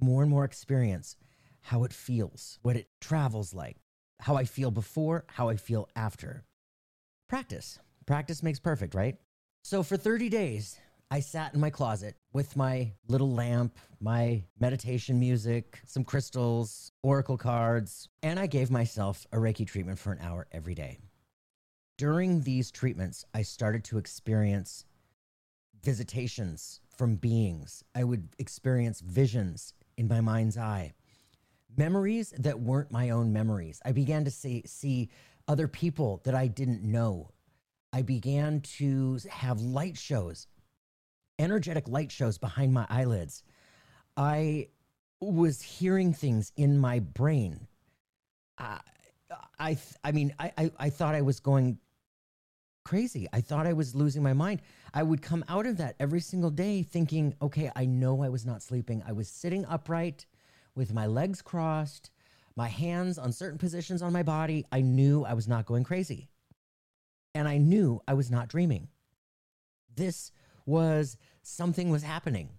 more 0.00 0.22
and 0.22 0.30
more 0.30 0.44
experience 0.44 1.16
how 1.62 1.84
it 1.84 1.92
feels, 1.92 2.58
what 2.62 2.76
it 2.76 2.88
travels 3.00 3.54
like, 3.54 3.76
how 4.20 4.36
I 4.36 4.44
feel 4.44 4.70
before, 4.70 5.24
how 5.28 5.48
I 5.48 5.56
feel 5.56 5.88
after. 5.96 6.44
Practice. 7.28 7.78
Practice 8.06 8.42
makes 8.42 8.58
perfect, 8.58 8.94
right? 8.94 9.16
So 9.62 9.82
for 9.82 9.96
30 9.96 10.28
days, 10.28 10.78
I 11.12 11.20
sat 11.20 11.52
in 11.52 11.60
my 11.60 11.68
closet 11.68 12.16
with 12.32 12.56
my 12.56 12.90
little 13.06 13.30
lamp, 13.30 13.78
my 14.00 14.44
meditation 14.58 15.20
music, 15.20 15.78
some 15.84 16.04
crystals, 16.04 16.90
oracle 17.02 17.36
cards, 17.36 18.08
and 18.22 18.40
I 18.40 18.46
gave 18.46 18.70
myself 18.70 19.26
a 19.30 19.36
Reiki 19.36 19.66
treatment 19.66 19.98
for 19.98 20.12
an 20.12 20.20
hour 20.22 20.46
every 20.52 20.74
day. 20.74 21.00
During 21.98 22.40
these 22.40 22.70
treatments, 22.70 23.26
I 23.34 23.42
started 23.42 23.84
to 23.84 23.98
experience 23.98 24.86
visitations 25.82 26.80
from 26.96 27.16
beings. 27.16 27.84
I 27.94 28.04
would 28.04 28.30
experience 28.38 29.00
visions 29.00 29.74
in 29.98 30.08
my 30.08 30.22
mind's 30.22 30.56
eye, 30.56 30.94
memories 31.76 32.32
that 32.38 32.60
weren't 32.60 32.90
my 32.90 33.10
own 33.10 33.34
memories. 33.34 33.82
I 33.84 33.92
began 33.92 34.24
to 34.24 34.30
see, 34.30 34.62
see 34.64 35.10
other 35.46 35.68
people 35.68 36.22
that 36.24 36.34
I 36.34 36.46
didn't 36.46 36.82
know. 36.82 37.32
I 37.92 38.00
began 38.00 38.62
to 38.78 39.18
have 39.28 39.60
light 39.60 39.98
shows, 39.98 40.46
energetic 41.38 41.88
light 41.88 42.12
shows 42.12 42.38
behind 42.38 42.72
my 42.72 42.86
eyelids. 42.88 43.42
I 44.16 44.68
was 45.20 45.62
hearing 45.62 46.12
things 46.12 46.52
in 46.56 46.78
my 46.78 46.98
brain. 46.98 47.66
I, 48.58 48.80
I, 49.58 49.78
I 50.04 50.12
mean, 50.12 50.34
I, 50.38 50.52
I, 50.58 50.70
I 50.78 50.90
thought 50.90 51.14
I 51.14 51.22
was 51.22 51.40
going 51.40 51.78
crazy. 52.84 53.28
I 53.32 53.40
thought 53.40 53.66
I 53.66 53.72
was 53.72 53.94
losing 53.94 54.22
my 54.22 54.32
mind. 54.32 54.60
I 54.92 55.02
would 55.02 55.22
come 55.22 55.44
out 55.48 55.66
of 55.66 55.76
that 55.78 55.96
every 56.00 56.20
single 56.20 56.50
day 56.50 56.82
thinking, 56.82 57.34
okay, 57.40 57.70
I 57.74 57.86
know 57.86 58.22
I 58.22 58.28
was 58.28 58.44
not 58.44 58.62
sleeping. 58.62 59.02
I 59.06 59.12
was 59.12 59.28
sitting 59.28 59.64
upright 59.66 60.26
with 60.74 60.92
my 60.92 61.06
legs 61.06 61.42
crossed, 61.42 62.10
my 62.56 62.68
hands 62.68 63.18
on 63.18 63.32
certain 63.32 63.58
positions 63.58 64.02
on 64.02 64.12
my 64.12 64.22
body. 64.22 64.66
I 64.72 64.80
knew 64.80 65.24
I 65.24 65.34
was 65.34 65.48
not 65.48 65.66
going 65.66 65.84
crazy. 65.84 66.28
And 67.34 67.48
I 67.48 67.58
knew 67.58 68.02
I 68.06 68.14
was 68.14 68.30
not 68.30 68.48
dreaming. 68.48 68.88
This 69.94 70.32
was 70.66 71.16
something 71.42 71.90
was 71.90 72.02
happening. 72.02 72.50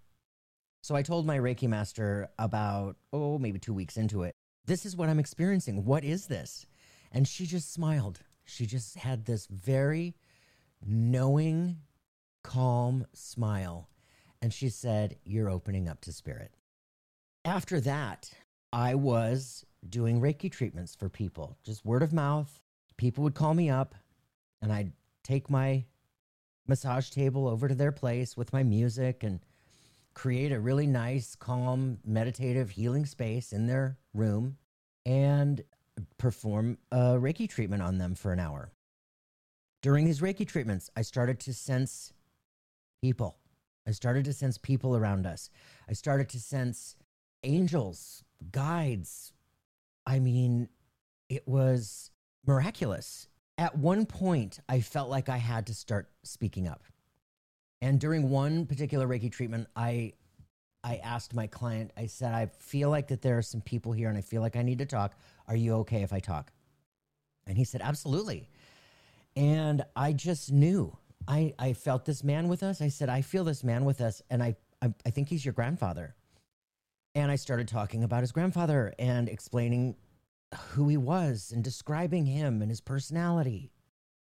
So 0.81 0.95
I 0.95 1.01
told 1.01 1.25
my 1.25 1.37
Reiki 1.37 1.67
master 1.67 2.29
about, 2.37 2.97
oh, 3.13 3.37
maybe 3.37 3.59
two 3.59 3.73
weeks 3.73 3.97
into 3.97 4.23
it, 4.23 4.33
this 4.65 4.85
is 4.85 4.95
what 4.95 5.09
I'm 5.09 5.19
experiencing. 5.19 5.85
What 5.85 6.03
is 6.03 6.27
this? 6.27 6.65
And 7.11 7.27
she 7.27 7.45
just 7.45 7.73
smiled. 7.73 8.19
She 8.45 8.65
just 8.65 8.95
had 8.95 9.25
this 9.25 9.47
very 9.47 10.15
knowing, 10.85 11.77
calm 12.43 13.05
smile. 13.13 13.89
And 14.41 14.53
she 14.53 14.69
said, 14.69 15.17
You're 15.23 15.49
opening 15.49 15.87
up 15.87 16.01
to 16.01 16.11
spirit. 16.11 16.51
After 17.45 17.79
that, 17.81 18.31
I 18.73 18.95
was 18.95 19.65
doing 19.87 20.19
Reiki 20.19 20.51
treatments 20.51 20.95
for 20.95 21.09
people, 21.09 21.57
just 21.63 21.85
word 21.85 22.03
of 22.03 22.11
mouth. 22.11 22.61
People 22.97 23.23
would 23.23 23.35
call 23.35 23.53
me 23.53 23.69
up 23.69 23.95
and 24.61 24.71
I'd 24.71 24.93
take 25.23 25.49
my 25.49 25.85
massage 26.67 27.09
table 27.09 27.47
over 27.47 27.67
to 27.67 27.75
their 27.75 27.91
place 27.91 28.37
with 28.37 28.53
my 28.53 28.63
music 28.63 29.23
and 29.23 29.39
create 30.13 30.51
a 30.51 30.59
really 30.59 30.87
nice, 30.87 31.35
calm, 31.35 31.97
meditative, 32.05 32.71
healing 32.71 33.05
space 33.05 33.51
in 33.51 33.67
their 33.67 33.97
room. 34.13 34.57
And 35.05 35.63
perform 36.17 36.77
a 36.91 37.15
Reiki 37.19 37.49
treatment 37.49 37.81
on 37.81 37.97
them 37.97 38.15
for 38.15 38.31
an 38.31 38.39
hour. 38.39 38.71
During 39.81 40.05
these 40.05 40.21
Reiki 40.21 40.47
treatments, 40.47 40.89
I 40.95 41.01
started 41.01 41.39
to 41.41 41.53
sense 41.53 42.13
people. 43.01 43.37
I 43.85 43.91
started 43.91 44.25
to 44.25 44.33
sense 44.33 44.57
people 44.57 44.95
around 44.95 45.25
us. 45.25 45.49
I 45.89 45.93
started 45.93 46.29
to 46.29 46.39
sense 46.39 46.95
angels, 47.43 48.23
guides. 48.51 49.33
I 50.05 50.19
mean, 50.19 50.69
it 51.29 51.47
was 51.47 52.11
miraculous. 52.45 53.27
At 53.57 53.77
one 53.77 54.05
point, 54.05 54.59
I 54.67 54.81
felt 54.81 55.09
like 55.09 55.29
I 55.29 55.37
had 55.37 55.67
to 55.67 55.73
start 55.73 56.09
speaking 56.23 56.67
up. 56.67 56.83
And 57.81 57.99
during 57.99 58.29
one 58.29 58.65
particular 58.65 59.07
Reiki 59.07 59.31
treatment, 59.31 59.67
I 59.75 60.13
I 60.83 60.97
asked 60.97 61.33
my 61.33 61.47
client, 61.47 61.91
I 61.95 62.07
said, 62.07 62.33
I 62.33 62.47
feel 62.59 62.89
like 62.89 63.07
that 63.07 63.21
there 63.21 63.37
are 63.37 63.41
some 63.41 63.61
people 63.61 63.93
here 63.93 64.09
and 64.09 64.17
I 64.17 64.21
feel 64.21 64.41
like 64.41 64.57
I 64.57 64.63
need 64.63 64.79
to 64.79 64.85
talk. 64.85 65.15
Are 65.47 65.55
you 65.55 65.75
okay 65.75 66.01
if 66.01 66.11
I 66.11 66.19
talk? 66.19 66.51
And 67.47 67.57
he 67.57 67.63
said, 67.63 67.81
Absolutely. 67.81 68.49
And 69.35 69.83
I 69.95 70.13
just 70.13 70.51
knew. 70.51 70.97
I, 71.27 71.53
I 71.57 71.73
felt 71.73 72.05
this 72.05 72.23
man 72.23 72.49
with 72.49 72.63
us. 72.63 72.81
I 72.81 72.89
said, 72.89 73.07
I 73.07 73.21
feel 73.21 73.45
this 73.45 73.63
man 73.63 73.85
with 73.85 74.01
us. 74.01 74.21
And 74.29 74.43
I, 74.43 74.55
I, 74.81 74.93
I 75.05 75.09
think 75.09 75.29
he's 75.29 75.45
your 75.45 75.53
grandfather. 75.53 76.15
And 77.15 77.31
I 77.31 77.35
started 77.37 77.67
talking 77.67 78.03
about 78.03 78.21
his 78.21 78.31
grandfather 78.31 78.93
and 78.99 79.29
explaining 79.29 79.95
who 80.53 80.87
he 80.87 80.97
was 80.97 81.51
and 81.53 81.63
describing 81.63 82.25
him 82.25 82.61
and 82.61 82.69
his 82.69 82.81
personality. 82.81 83.71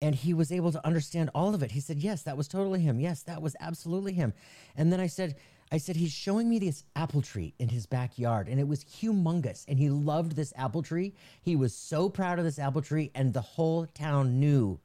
And 0.03 0.15
he 0.15 0.33
was 0.33 0.51
able 0.51 0.73
to 0.73 0.87
understand 0.87 1.31
all 1.35 1.55
of 1.55 1.63
it. 1.63 1.73
He 1.73 1.81
said, 1.81 1.99
Yes, 1.99 2.23
that 2.23 2.37
was 2.37 2.49
totally 2.49 2.81
him. 2.81 3.01
Yes, 3.01 3.23
that 3.25 3.43
was 3.43 3.55
absolutely 3.61 4.15
him. 4.15 4.33
And 4.75 4.93
then 4.93 5.01
I 5.01 5.07
said, 5.07 5.37
I 5.73 5.79
said, 5.79 5.97
he's 5.97 6.13
showing 6.13 6.49
me 6.49 6.59
this 6.59 6.85
apple 6.97 7.23
tree 7.23 7.55
in 7.61 7.69
his 7.69 7.87
backyard, 7.87 8.49
and 8.49 8.59
it 8.59 8.67
was 8.67 8.85
humongous. 8.85 9.65
And 9.69 9.79
he 9.79 9.89
loved 9.89 10.35
this 10.35 10.53
apple 10.57 10.83
tree. 10.83 11.15
He 11.43 11.55
was 11.55 11.75
so 11.75 12.09
proud 12.09 12.39
of 12.41 12.45
this 12.45 12.59
apple 12.59 12.83
tree, 12.83 13.13
and 13.15 13.33
the 13.33 13.41
whole 13.41 13.87
town 13.87 14.41
knew 14.41 14.81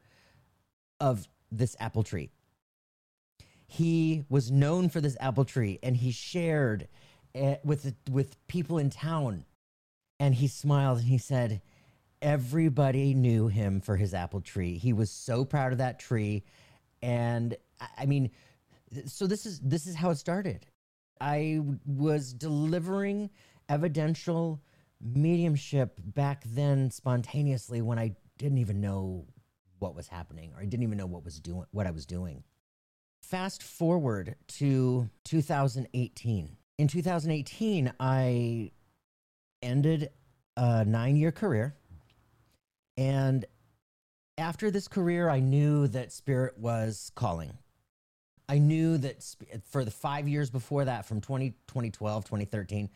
of 1.00 1.28
this 1.52 1.76
apple 1.80 2.04
tree. 2.04 2.30
He 3.68 4.26
was 4.30 4.52
known 4.52 4.90
for 4.90 5.02
this 5.02 5.18
apple 5.20 5.46
tree, 5.46 5.80
and 5.82 5.98
he 5.98 6.12
shared 6.12 6.88
it 7.34 7.62
with 7.64 7.96
with 8.10 8.38
people 8.48 8.78
in 8.78 8.92
town. 8.92 9.46
And 10.20 10.34
he 10.36 10.48
smiled 10.48 11.00
and 11.00 11.08
he 11.08 11.18
said, 11.18 11.62
"Everybody 12.22 13.14
knew 13.14 13.48
him 13.48 13.82
for 13.82 13.98
his 13.98 14.14
apple 14.14 14.42
tree. 14.42 14.78
He 14.78 14.94
was 14.94 15.12
so 15.12 15.46
proud 15.46 15.72
of 15.72 15.78
that 15.80 16.00
tree." 16.00 16.44
And 17.02 17.58
I 17.98 18.06
mean, 18.06 18.32
so 19.06 19.28
this 19.28 19.46
is 19.46 19.60
this 19.60 19.88
is 19.88 19.96
how 19.96 20.10
it 20.10 20.16
started 20.16 20.66
I 21.22 21.62
was 21.86 22.34
delivering 22.34 23.30
evidential 23.70 24.62
mediumship 25.02 26.00
back 26.04 26.44
then 26.46 26.92
spontaneously 26.92 27.82
when 27.82 28.00
I 28.00 28.16
didn't 28.38 28.58
even 28.60 28.82
know 28.82 29.26
what 29.80 29.96
was 29.96 30.08
happening 30.08 30.52
or 30.54 30.62
I 30.62 30.66
didn't 30.66 30.84
even 30.84 30.98
know 30.98 31.06
what 31.06 31.24
was 31.24 31.40
doing 31.40 31.66
what 31.72 31.88
I 31.88 31.92
was 31.92 32.06
doing. 32.06 32.44
Fast 33.22 33.64
forward 33.64 34.36
to 34.48 35.10
2018. 35.24 36.58
In 36.78 36.88
2018, 36.88 37.94
I 38.00 38.72
ended 39.66 40.10
a 40.56 40.86
9-year 40.86 41.32
career 41.32 41.76
and 42.98 43.46
after 44.38 44.70
this 44.72 44.88
career, 44.88 45.30
I 45.30 45.40
knew 45.40 45.88
that 45.90 46.12
spirit 46.12 46.58
was 46.58 47.12
calling. 47.16 47.58
I 48.48 48.60
knew 48.60 48.98
that 49.00 49.24
for 49.70 49.84
the 49.84 49.92
five 49.92 50.28
years 50.28 50.50
before 50.50 50.86
that, 50.86 51.06
from 51.06 51.20
20, 51.20 51.52
2012, 51.68 52.26
2013, 52.26 52.90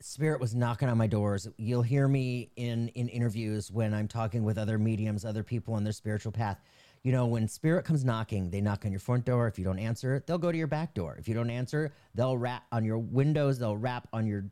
spirit 0.00 0.40
was 0.40 0.54
knocking 0.54 0.88
on 0.88 0.98
my 0.98 1.06
doors. 1.06 1.46
You'll 1.58 1.82
hear 1.82 2.08
me 2.08 2.50
in 2.56 2.88
in 2.88 3.08
interviews 3.08 3.70
when 3.70 3.94
I'm 3.94 4.08
talking 4.08 4.42
with 4.42 4.58
other 4.58 4.78
mediums, 4.78 5.24
other 5.24 5.42
people 5.42 5.74
on 5.74 5.84
their 5.84 5.92
spiritual 5.92 6.32
path. 6.32 6.60
You 7.02 7.12
know, 7.12 7.26
when 7.26 7.46
spirit 7.46 7.84
comes 7.84 8.04
knocking, 8.04 8.50
they 8.50 8.60
knock 8.60 8.84
on 8.84 8.90
your 8.90 9.00
front 9.00 9.24
door. 9.24 9.46
If 9.46 9.58
you 9.58 9.64
don't 9.64 9.78
answer 9.78 10.22
they'll 10.26 10.38
go 10.38 10.50
to 10.50 10.58
your 10.58 10.66
back 10.66 10.94
door. 10.94 11.16
If 11.18 11.28
you 11.28 11.34
don't 11.34 11.50
answer, 11.50 11.92
they'll 12.14 12.36
rap 12.36 12.64
on 12.72 12.84
your 12.84 12.98
windows. 12.98 13.58
They'll 13.58 13.76
rap 13.76 14.08
on 14.12 14.26
your 14.26 14.46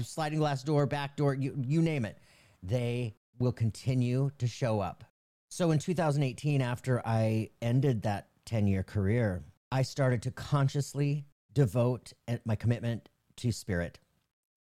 sliding 0.00 0.38
glass 0.38 0.62
door, 0.62 0.86
back 0.86 1.16
door. 1.16 1.34
You 1.34 1.54
you 1.64 1.82
name 1.82 2.04
it. 2.04 2.18
They 2.62 3.14
will 3.38 3.52
continue 3.52 4.30
to 4.38 4.46
show 4.46 4.80
up. 4.80 5.04
So 5.48 5.70
in 5.70 5.78
2018, 5.78 6.60
after 6.60 7.00
I 7.06 7.50
ended 7.62 8.02
that 8.02 8.28
10 8.46 8.66
year 8.66 8.82
career, 8.82 9.44
I 9.70 9.82
started 9.82 10.22
to 10.22 10.30
consciously 10.30 11.26
devote 11.52 12.12
my 12.44 12.54
commitment 12.56 13.08
to 13.36 13.52
spirit. 13.52 13.98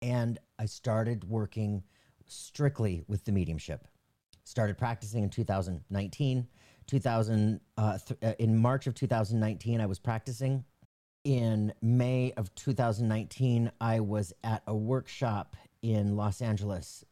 And 0.02 0.38
I 0.58 0.66
started 0.66 1.24
working 1.24 1.82
strictly 2.26 3.02
with 3.08 3.24
the 3.24 3.32
mediumship. 3.32 3.88
Started 4.44 4.78
practicing 4.78 5.24
in 5.24 5.30
2019. 5.30 6.46
2000 6.86 7.60
uh, 7.76 7.98
th- 7.98 8.20
uh, 8.22 8.34
in 8.38 8.56
March 8.56 8.86
of 8.86 8.94
2019, 8.94 9.80
I 9.80 9.86
was 9.86 9.98
practicing. 9.98 10.64
In 11.26 11.74
May 11.82 12.32
of 12.36 12.54
2019, 12.54 13.72
I 13.80 13.98
was 13.98 14.32
at 14.44 14.62
a 14.68 14.76
workshop 14.76 15.56
in 15.82 16.14
Los 16.14 16.40
Angeles 16.40 17.04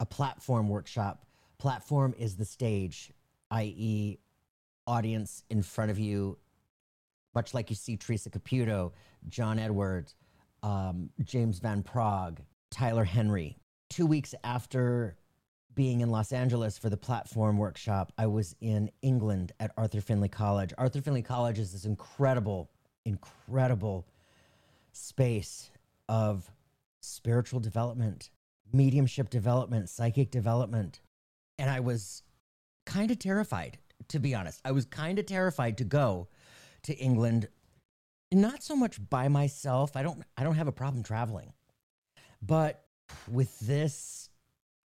a 0.00 0.06
platform 0.06 0.70
workshop. 0.70 1.26
Platform 1.58 2.14
is 2.18 2.36
the 2.36 2.46
stage, 2.46 3.12
i.e., 3.50 4.16
audience 4.86 5.42
in 5.50 5.62
front 5.62 5.90
of 5.90 5.98
you, 5.98 6.38
much 7.34 7.52
like 7.52 7.68
you 7.68 7.76
see 7.76 7.98
Theresa 7.98 8.30
Caputo, 8.30 8.92
John 9.28 9.58
Edwards, 9.58 10.14
um, 10.62 11.10
James 11.22 11.58
Van 11.58 11.82
Praagh, 11.82 12.38
Tyler 12.70 13.04
Henry. 13.04 13.58
Two 13.90 14.06
weeks 14.06 14.34
after 14.44 15.18
being 15.74 16.00
in 16.00 16.08
Los 16.08 16.32
Angeles 16.32 16.78
for 16.78 16.88
the 16.88 16.96
platform 16.96 17.58
workshop, 17.58 18.14
I 18.16 18.28
was 18.28 18.56
in 18.62 18.90
England 19.02 19.52
at 19.60 19.72
Arthur 19.76 20.00
Findlay 20.00 20.28
College. 20.28 20.72
Arthur 20.78 21.02
Findlay 21.02 21.20
College 21.20 21.58
is 21.58 21.72
this 21.72 21.84
incredible, 21.84 22.70
incredible 23.06 24.04
space 24.92 25.70
of 26.08 26.50
spiritual 27.00 27.60
development, 27.60 28.30
mediumship 28.72 29.30
development, 29.30 29.88
psychic 29.88 30.30
development. 30.30 31.00
And 31.58 31.70
I 31.70 31.80
was 31.80 32.22
kind 32.84 33.10
of 33.10 33.18
terrified, 33.18 33.78
to 34.08 34.18
be 34.18 34.34
honest. 34.34 34.60
I 34.64 34.72
was 34.72 34.84
kind 34.84 35.18
of 35.18 35.26
terrified 35.26 35.78
to 35.78 35.84
go 35.84 36.28
to 36.82 36.94
England, 36.94 37.48
not 38.32 38.62
so 38.62 38.76
much 38.76 38.98
by 39.08 39.28
myself. 39.28 39.96
I 39.96 40.02
don't 40.02 40.22
I 40.36 40.44
don't 40.44 40.56
have 40.56 40.68
a 40.68 40.72
problem 40.72 41.02
traveling. 41.02 41.52
But 42.42 42.84
with 43.30 43.58
this 43.60 44.28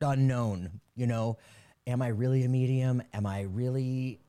unknown, 0.01 0.82
you 0.96 1.08
know, 1.08 1.38
am 1.88 2.01
I 2.01 2.08
really 2.10 2.43
a 2.43 2.50
medium? 2.50 3.01
Am 3.13 3.25
I 3.25 3.41
really 3.41 4.20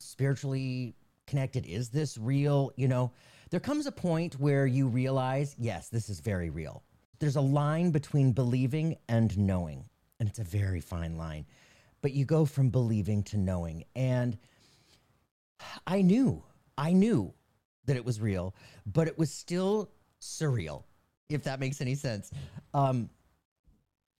spiritually 0.00 0.94
connected? 1.26 1.66
Is 1.66 1.90
this 1.90 2.18
real? 2.18 2.72
You 2.76 2.88
know, 2.88 3.12
there 3.50 3.60
comes 3.60 3.86
a 3.86 3.92
point 3.92 4.34
where 4.40 4.66
you 4.66 4.88
realize, 4.88 5.54
yes, 5.58 5.88
this 5.88 6.08
is 6.08 6.20
very 6.20 6.50
real. 6.50 6.82
There's 7.20 7.36
a 7.36 7.40
line 7.40 7.90
between 7.90 8.32
believing 8.32 8.96
and 9.08 9.36
knowing, 9.38 9.88
and 10.18 10.28
it's 10.28 10.38
a 10.38 10.44
very 10.44 10.80
fine 10.80 11.16
line. 11.16 11.46
But 12.02 12.12
you 12.12 12.24
go 12.24 12.44
from 12.44 12.70
believing 12.70 13.22
to 13.24 13.38
knowing. 13.38 13.84
And 13.94 14.36
I 15.86 16.02
knew, 16.02 16.42
I 16.76 16.92
knew 16.92 17.32
that 17.86 17.96
it 17.96 18.04
was 18.04 18.20
real, 18.20 18.54
but 18.86 19.08
it 19.08 19.18
was 19.18 19.32
still 19.32 19.90
surreal, 20.20 20.84
if 21.28 21.44
that 21.44 21.60
makes 21.60 21.80
any 21.80 21.94
sense. 21.94 22.30
Um, 22.72 23.10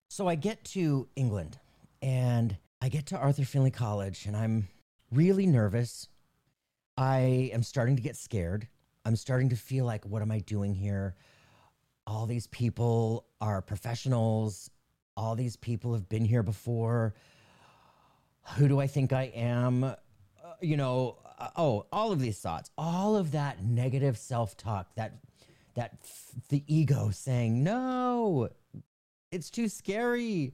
so 0.08 0.28
I 0.28 0.34
get 0.34 0.64
to 0.66 1.08
England 1.16 1.58
and 2.02 2.56
I 2.80 2.88
get 2.88 3.06
to 3.06 3.18
Arthur 3.18 3.44
Findlay 3.44 3.70
College 3.70 4.26
and 4.26 4.36
I'm 4.36 4.68
really 5.10 5.46
nervous. 5.46 6.08
I 6.96 7.50
am 7.52 7.62
starting 7.62 7.96
to 7.96 8.02
get 8.02 8.16
scared. 8.16 8.68
I'm 9.04 9.16
starting 9.16 9.48
to 9.50 9.56
feel 9.56 9.84
like, 9.84 10.04
what 10.06 10.22
am 10.22 10.30
I 10.30 10.38
doing 10.40 10.74
here? 10.74 11.16
All 12.06 12.26
these 12.26 12.46
people 12.48 13.26
are 13.40 13.60
professionals. 13.60 14.70
All 15.16 15.34
these 15.34 15.56
people 15.56 15.92
have 15.92 16.08
been 16.08 16.24
here 16.24 16.42
before. 16.42 17.14
Who 18.56 18.68
do 18.68 18.80
I 18.80 18.86
think 18.86 19.12
I 19.12 19.24
am? 19.34 19.84
Uh, 19.84 19.94
you 20.60 20.76
know, 20.76 21.18
uh, 21.38 21.48
oh, 21.56 21.86
all 21.92 22.12
of 22.12 22.20
these 22.20 22.38
thoughts, 22.38 22.70
all 22.76 23.16
of 23.16 23.32
that 23.32 23.64
negative 23.64 24.18
self-talk, 24.18 24.94
that 24.96 25.14
that 25.74 25.98
f- 26.04 26.32
the 26.50 26.62
ego 26.66 27.10
saying, 27.10 27.64
"No, 27.64 28.50
it's 29.32 29.50
too 29.50 29.68
scary. 29.68 30.52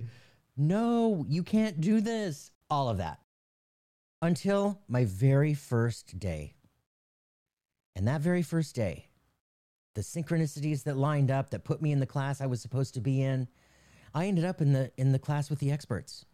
No, 0.57 1.25
you 1.29 1.43
can't 1.43 1.81
do 1.81 2.01
this." 2.01 2.51
All 2.71 2.89
of 2.89 2.99
that. 2.99 3.21
Until 4.23 4.81
my 4.87 5.05
very 5.05 5.55
first 5.55 6.19
day. 6.19 6.55
And 7.97 8.07
that 8.07 8.21
very 8.21 8.43
first 8.43 8.75
day, 8.75 9.09
the 9.95 10.03
synchronicities 10.03 10.85
that 10.85 10.97
lined 10.97 11.31
up 11.31 11.51
that 11.51 11.65
put 11.65 11.83
me 11.83 11.93
in 11.93 12.01
the 12.01 12.07
class 12.07 12.41
I 12.41 12.47
was 12.47 12.61
supposed 12.61 12.95
to 12.95 13.01
be 13.01 13.23
in, 13.23 13.49
I 14.15 14.27
ended 14.27 14.45
up 14.45 14.61
in 14.61 14.73
the 14.73 14.93
in 14.97 15.13
the 15.13 15.19
class 15.19 15.51
with 15.51 15.59
the 15.59 15.73
experts. 15.73 16.25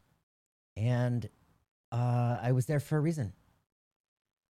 And 0.77 1.29
uh, 1.93 2.39
I 2.43 2.53
was 2.53 2.67
there 2.67 2.81
for 2.81 2.99
a 2.99 3.01
reason. 3.01 3.33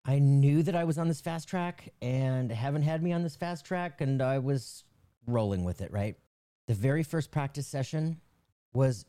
I 0.05 0.19
knew 0.19 0.63
that 0.63 0.75
I 0.75 0.83
was 0.83 0.97
on 0.97 1.07
this 1.07 1.21
fast 1.21 1.47
track 1.47 1.93
and 2.01 2.51
haven't 2.51 2.81
had 2.81 3.01
me 3.01 3.13
on 3.13 3.23
this 3.23 3.35
fast 3.35 3.65
track 3.65 4.01
and 4.01 4.21
I 4.21 4.39
was 4.39 4.83
rolling 5.25 5.63
with 5.63 5.81
it, 5.81 5.91
right? 5.91 6.17
The 6.67 6.73
very 6.73 7.03
first 7.03 7.31
practice 7.31 7.67
session 7.67 8.19
was 8.73 9.05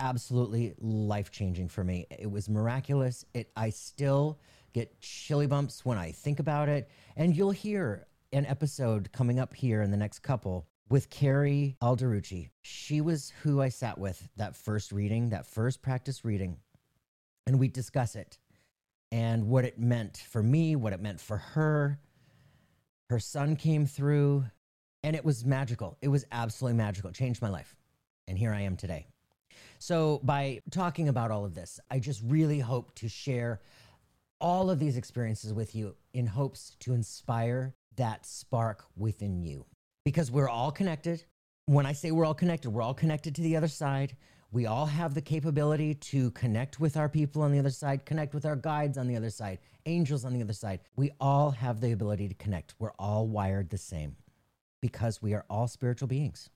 absolutely 0.00 0.74
life 0.80 1.30
changing 1.30 1.68
for 1.68 1.84
me. 1.84 2.06
It 2.10 2.30
was 2.30 2.48
miraculous. 2.48 3.24
It 3.34 3.52
I 3.56 3.70
still 3.70 4.40
get 4.72 5.00
chilly 5.00 5.46
bumps 5.46 5.84
when 5.84 5.98
I 5.98 6.12
think 6.12 6.40
about 6.40 6.68
it. 6.68 6.90
And 7.16 7.36
you'll 7.36 7.50
hear 7.50 8.06
an 8.32 8.46
episode 8.46 9.12
coming 9.12 9.38
up 9.38 9.54
here 9.54 9.82
in 9.82 9.90
the 9.90 9.96
next 9.96 10.20
couple 10.20 10.66
with 10.88 11.10
Carrie 11.10 11.76
Alderucci. 11.82 12.48
She 12.62 13.00
was 13.00 13.32
who 13.42 13.60
I 13.60 13.68
sat 13.68 13.98
with 13.98 14.28
that 14.36 14.56
first 14.56 14.90
reading, 14.90 15.30
that 15.30 15.46
first 15.46 15.82
practice 15.82 16.24
reading. 16.24 16.56
And 17.46 17.58
we 17.58 17.68
discuss 17.68 18.16
it 18.16 18.38
and 19.12 19.48
what 19.48 19.64
it 19.64 19.78
meant 19.78 20.16
for 20.16 20.42
me, 20.42 20.76
what 20.76 20.92
it 20.92 21.00
meant 21.00 21.20
for 21.20 21.36
her. 21.36 21.98
Her 23.08 23.18
son 23.18 23.56
came 23.56 23.86
through 23.86 24.44
and 25.02 25.16
it 25.16 25.24
was 25.24 25.44
magical. 25.44 25.96
It 26.00 26.08
was 26.08 26.24
absolutely 26.30 26.76
magical. 26.76 27.10
It 27.10 27.16
changed 27.16 27.42
my 27.42 27.48
life. 27.48 27.76
And 28.28 28.38
here 28.38 28.52
I 28.52 28.62
am 28.62 28.76
today. 28.76 29.06
So, 29.78 30.20
by 30.22 30.60
talking 30.70 31.08
about 31.08 31.30
all 31.30 31.44
of 31.44 31.54
this, 31.54 31.80
I 31.90 31.98
just 31.98 32.22
really 32.26 32.60
hope 32.60 32.94
to 32.96 33.08
share 33.08 33.60
all 34.40 34.70
of 34.70 34.78
these 34.78 34.96
experiences 34.96 35.52
with 35.52 35.74
you 35.74 35.94
in 36.14 36.26
hopes 36.26 36.76
to 36.80 36.94
inspire 36.94 37.74
that 37.96 38.24
spark 38.24 38.84
within 38.96 39.42
you. 39.42 39.66
Because 40.04 40.30
we're 40.30 40.48
all 40.48 40.72
connected. 40.72 41.24
When 41.66 41.86
I 41.86 41.92
say 41.92 42.10
we're 42.10 42.24
all 42.24 42.34
connected, 42.34 42.70
we're 42.70 42.82
all 42.82 42.94
connected 42.94 43.34
to 43.36 43.42
the 43.42 43.56
other 43.56 43.68
side. 43.68 44.16
We 44.52 44.66
all 44.66 44.86
have 44.86 45.14
the 45.14 45.20
capability 45.20 45.94
to 45.94 46.32
connect 46.32 46.80
with 46.80 46.96
our 46.96 47.08
people 47.08 47.42
on 47.42 47.52
the 47.52 47.58
other 47.58 47.70
side, 47.70 48.04
connect 48.04 48.34
with 48.34 48.44
our 48.44 48.56
guides 48.56 48.98
on 48.98 49.06
the 49.06 49.16
other 49.16 49.30
side, 49.30 49.58
angels 49.86 50.24
on 50.24 50.32
the 50.32 50.42
other 50.42 50.52
side. 50.52 50.80
We 50.96 51.12
all 51.20 51.52
have 51.52 51.80
the 51.80 51.92
ability 51.92 52.28
to 52.28 52.34
connect. 52.34 52.74
We're 52.78 52.92
all 52.98 53.28
wired 53.28 53.70
the 53.70 53.78
same 53.78 54.16
because 54.80 55.22
we 55.22 55.34
are 55.34 55.44
all 55.48 55.68
spiritual 55.68 56.08
beings. 56.08 56.50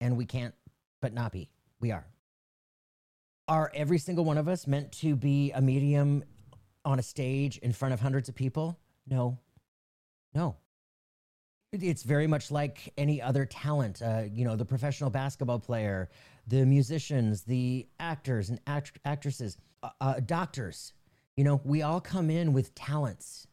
And 0.00 0.16
we 0.16 0.24
can't 0.24 0.54
but 1.00 1.12
not 1.12 1.30
be. 1.30 1.48
We 1.80 1.92
are. 1.92 2.06
Are 3.52 3.70
every 3.74 3.98
single 3.98 4.24
one 4.24 4.38
of 4.38 4.48
us 4.48 4.66
meant 4.66 4.90
to 4.92 5.14
be 5.14 5.52
a 5.52 5.60
medium 5.60 6.24
on 6.86 6.98
a 6.98 7.02
stage 7.02 7.58
in 7.58 7.74
front 7.74 7.92
of 7.92 8.00
hundreds 8.00 8.30
of 8.30 8.34
people? 8.34 8.78
No. 9.06 9.38
No. 10.34 10.56
It's 11.70 12.02
very 12.02 12.26
much 12.26 12.50
like 12.50 12.94
any 12.96 13.20
other 13.20 13.44
talent. 13.44 14.00
Uh, 14.00 14.22
you 14.32 14.46
know, 14.46 14.56
the 14.56 14.64
professional 14.64 15.10
basketball 15.10 15.58
player, 15.58 16.08
the 16.46 16.64
musicians, 16.64 17.42
the 17.42 17.86
actors 18.00 18.48
and 18.48 18.58
act- 18.66 18.98
actresses, 19.04 19.58
uh, 19.82 19.90
uh, 20.00 20.20
doctors. 20.20 20.94
You 21.36 21.44
know, 21.44 21.60
we 21.62 21.82
all 21.82 22.00
come 22.00 22.30
in 22.30 22.54
with 22.54 22.74
talents. 22.74 23.46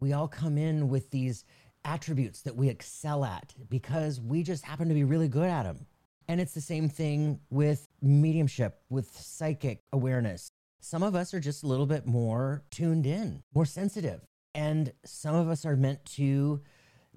We 0.00 0.12
all 0.12 0.26
come 0.26 0.58
in 0.58 0.88
with 0.88 1.08
these 1.12 1.44
attributes 1.84 2.42
that 2.42 2.56
we 2.56 2.68
excel 2.68 3.24
at 3.24 3.54
because 3.68 4.20
we 4.20 4.42
just 4.42 4.64
happen 4.64 4.88
to 4.88 4.94
be 4.94 5.04
really 5.04 5.28
good 5.28 5.48
at 5.48 5.62
them. 5.62 5.86
And 6.26 6.40
it's 6.40 6.52
the 6.52 6.60
same 6.60 6.88
thing 6.88 7.38
with 7.48 7.87
mediumship, 8.00 8.80
with 8.88 9.16
psychic 9.16 9.82
awareness. 9.92 10.50
Some 10.80 11.02
of 11.02 11.14
us 11.14 11.34
are 11.34 11.40
just 11.40 11.62
a 11.62 11.66
little 11.66 11.86
bit 11.86 12.06
more 12.06 12.62
tuned 12.70 13.06
in, 13.06 13.42
more 13.54 13.66
sensitive. 13.66 14.20
And 14.54 14.92
some 15.04 15.34
of 15.34 15.48
us 15.48 15.64
are 15.64 15.76
meant 15.76 16.04
to 16.16 16.60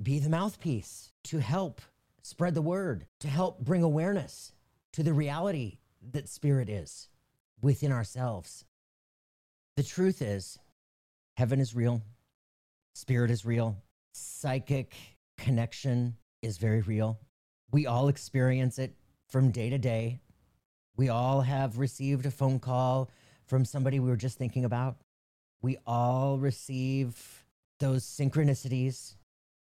be 0.02 0.20
the 0.20 0.30
mouthpiece 0.30 1.12
to 1.26 1.40
help 1.40 1.82
spread 2.24 2.56
the 2.56 2.62
word, 2.62 3.06
to 3.20 3.28
help 3.28 3.60
bring 3.60 3.84
awareness 3.84 4.54
to 4.94 5.04
the 5.04 5.14
reality 5.14 5.80
that 6.12 6.30
spirit 6.30 6.70
is 6.70 7.10
within 7.62 7.92
ourselves. 7.92 8.66
The 9.78 9.84
truth 9.84 10.22
is, 10.22 10.60
heaven 11.38 11.60
is 11.60 11.76
real, 11.76 12.02
spirit 12.94 13.32
is 13.32 13.46
real, 13.46 13.78
psychic 14.14 14.96
connection 15.38 16.18
is 16.42 16.58
very 16.58 16.82
real. 16.82 17.20
We 17.72 17.88
all 17.88 18.10
experience 18.10 18.78
it 18.80 18.96
from 19.30 19.52
day 19.52 19.70
to 19.70 19.78
day. 19.78 20.20
We 21.02 21.10
all 21.10 21.42
have 21.42 21.80
received 21.80 22.28
a 22.28 22.30
phone 22.30 22.60
call 22.60 23.10
from 23.48 23.66
somebody 23.66 24.00
we 24.00 24.08
were 24.08 24.16
just 24.16 24.38
thinking 24.38 24.66
about. 24.66 24.98
We 25.64 25.80
all 25.88 26.38
receive 26.38 27.44
those 27.80 28.06
synchronicities 28.06 29.16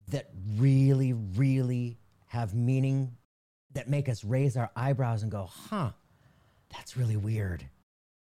that 0.08 0.32
really, 0.56 1.13
really 1.13 2.00
have 2.26 2.56
meaning 2.56 3.12
that 3.76 3.88
make 3.88 4.10
us 4.10 4.23
raise 4.23 4.58
our 4.58 4.71
eyebrows 4.76 5.21
and 5.21 5.32
go, 5.32 5.47
huh, 5.47 5.91
that's 6.71 6.97
really 6.97 7.17
weird, 7.17 7.63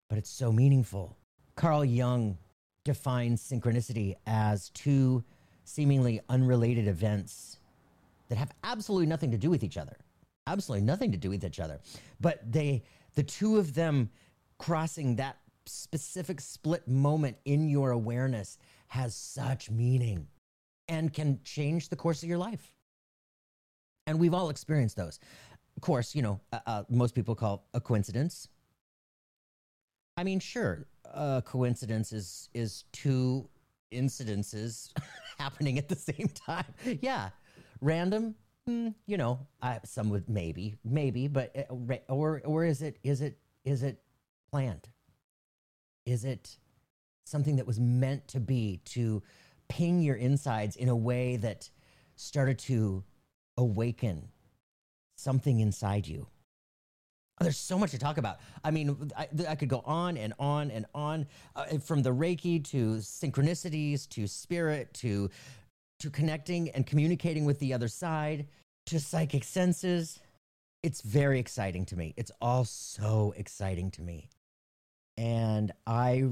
but 0.09 0.17
it's 0.17 0.31
so 0.31 0.53
meaningful. 0.53 1.17
Carl 1.57 1.85
Jung 1.85 2.39
defines 2.85 3.43
synchronicity 3.43 4.15
as 4.25 4.71
two 4.71 5.25
seemingly 5.65 6.21
unrelated 6.29 6.87
events 6.87 7.59
that 8.29 8.39
have 8.39 8.53
absolutely 8.63 9.09
nothing 9.09 9.33
to 9.33 9.37
do 9.37 9.51
with 9.51 9.65
each 9.65 9.79
other. 9.79 9.97
Absolutely 10.47 10.87
nothing 10.87 11.11
to 11.11 11.19
do 11.19 11.31
with 11.31 11.45
each 11.45 11.59
other. 11.59 11.81
But 12.21 12.41
they 12.51 12.85
the 13.15 13.23
two 13.23 13.59
of 13.59 13.75
them 13.75 14.11
crossing 14.59 15.17
that 15.17 15.39
specific 15.67 16.41
split 16.41 16.87
moment 16.89 17.37
in 17.45 17.69
your 17.69 17.91
awareness 17.91 18.59
has 18.89 19.15
such 19.15 19.71
meaning 19.71 20.27
and 20.89 21.13
can 21.13 21.41
change 21.45 21.89
the 21.89 21.97
course 21.97 22.23
of 22.23 22.29
your 22.29 22.39
life. 22.39 22.75
And 24.07 24.19
we've 24.19 24.35
all 24.35 24.51
experienced 24.51 24.97
those. 24.97 25.21
of 25.77 25.83
course, 25.83 26.15
you 26.15 26.23
know, 26.23 26.41
uh, 26.53 26.59
uh, 26.67 26.83
most 26.89 27.15
people 27.15 27.35
call 27.35 27.69
a 27.75 27.81
coincidence. 27.81 28.49
I 30.17 30.25
mean, 30.25 30.41
sure, 30.41 30.87
a 31.05 31.43
coincidence 31.47 32.13
is 32.13 32.49
is 32.53 32.85
two 32.93 33.49
incidences 33.93 34.91
happening 35.39 35.79
at 35.79 35.89
the 35.89 35.97
same 35.97 36.29
time. 36.29 36.75
Yeah, 37.01 37.31
random. 37.81 38.35
Mm, 38.69 38.95
you 39.07 39.17
know, 39.17 39.47
I, 39.63 39.81
some 39.85 40.11
would 40.11 40.29
maybe, 40.29 40.77
maybe, 40.85 41.29
but 41.29 41.55
uh, 41.57 41.75
or 42.09 42.43
or 42.45 42.65
is 42.65 42.83
it 42.83 42.99
is 43.03 43.21
it 43.21 43.39
is 43.65 43.83
it 43.83 44.03
planned? 44.51 44.89
Is 46.07 46.25
it 46.25 46.59
something 47.25 47.57
that 47.57 47.67
was 47.67 47.81
meant 47.81 48.29
to 48.29 48.41
be 48.41 48.81
to 48.87 49.23
ping 49.69 50.03
your 50.03 50.17
insides 50.17 50.77
in 50.77 50.89
a 50.89 50.97
way 50.97 51.37
that 51.37 51.71
started 52.17 52.59
to 52.59 53.05
awaken 53.57 54.29
something 55.17 55.61
inside 55.61 56.07
you? 56.07 56.27
There's 57.41 57.57
so 57.57 57.79
much 57.79 57.93
to 57.93 57.99
talk 57.99 58.19
about. 58.19 58.41
I 58.63 58.71
mean, 58.71 59.11
I, 59.17 59.27
I 59.49 59.55
could 59.55 59.71
go 59.71 59.83
on 59.87 60.19
and 60.19 60.35
on 60.39 60.71
and 60.71 60.85
on 60.95 61.27
uh, 61.57 61.79
from 61.79 62.03
the 62.03 62.11
Reiki 62.11 62.63
to 62.71 62.97
synchronicities 62.97 64.07
to 64.11 64.27
spirit 64.27 64.93
to 64.95 65.31
to 66.01 66.11
connecting 66.11 66.71
and 66.71 66.87
communicating 66.87 67.45
with 67.45 67.59
the 67.59 67.73
other 67.73 67.89
side 67.89 68.47
to 68.87 68.99
psychic 68.99 69.45
senses. 69.45 70.21
It's 70.83 71.03
very 71.03 71.39
exciting 71.39 71.85
to 71.87 71.97
me. 71.97 72.15
It's 72.17 72.33
all 72.41 72.65
so 72.65 73.35
exciting 73.37 73.91
to 73.93 74.03
me. 74.03 74.29
And 75.17 75.73
I 75.87 76.25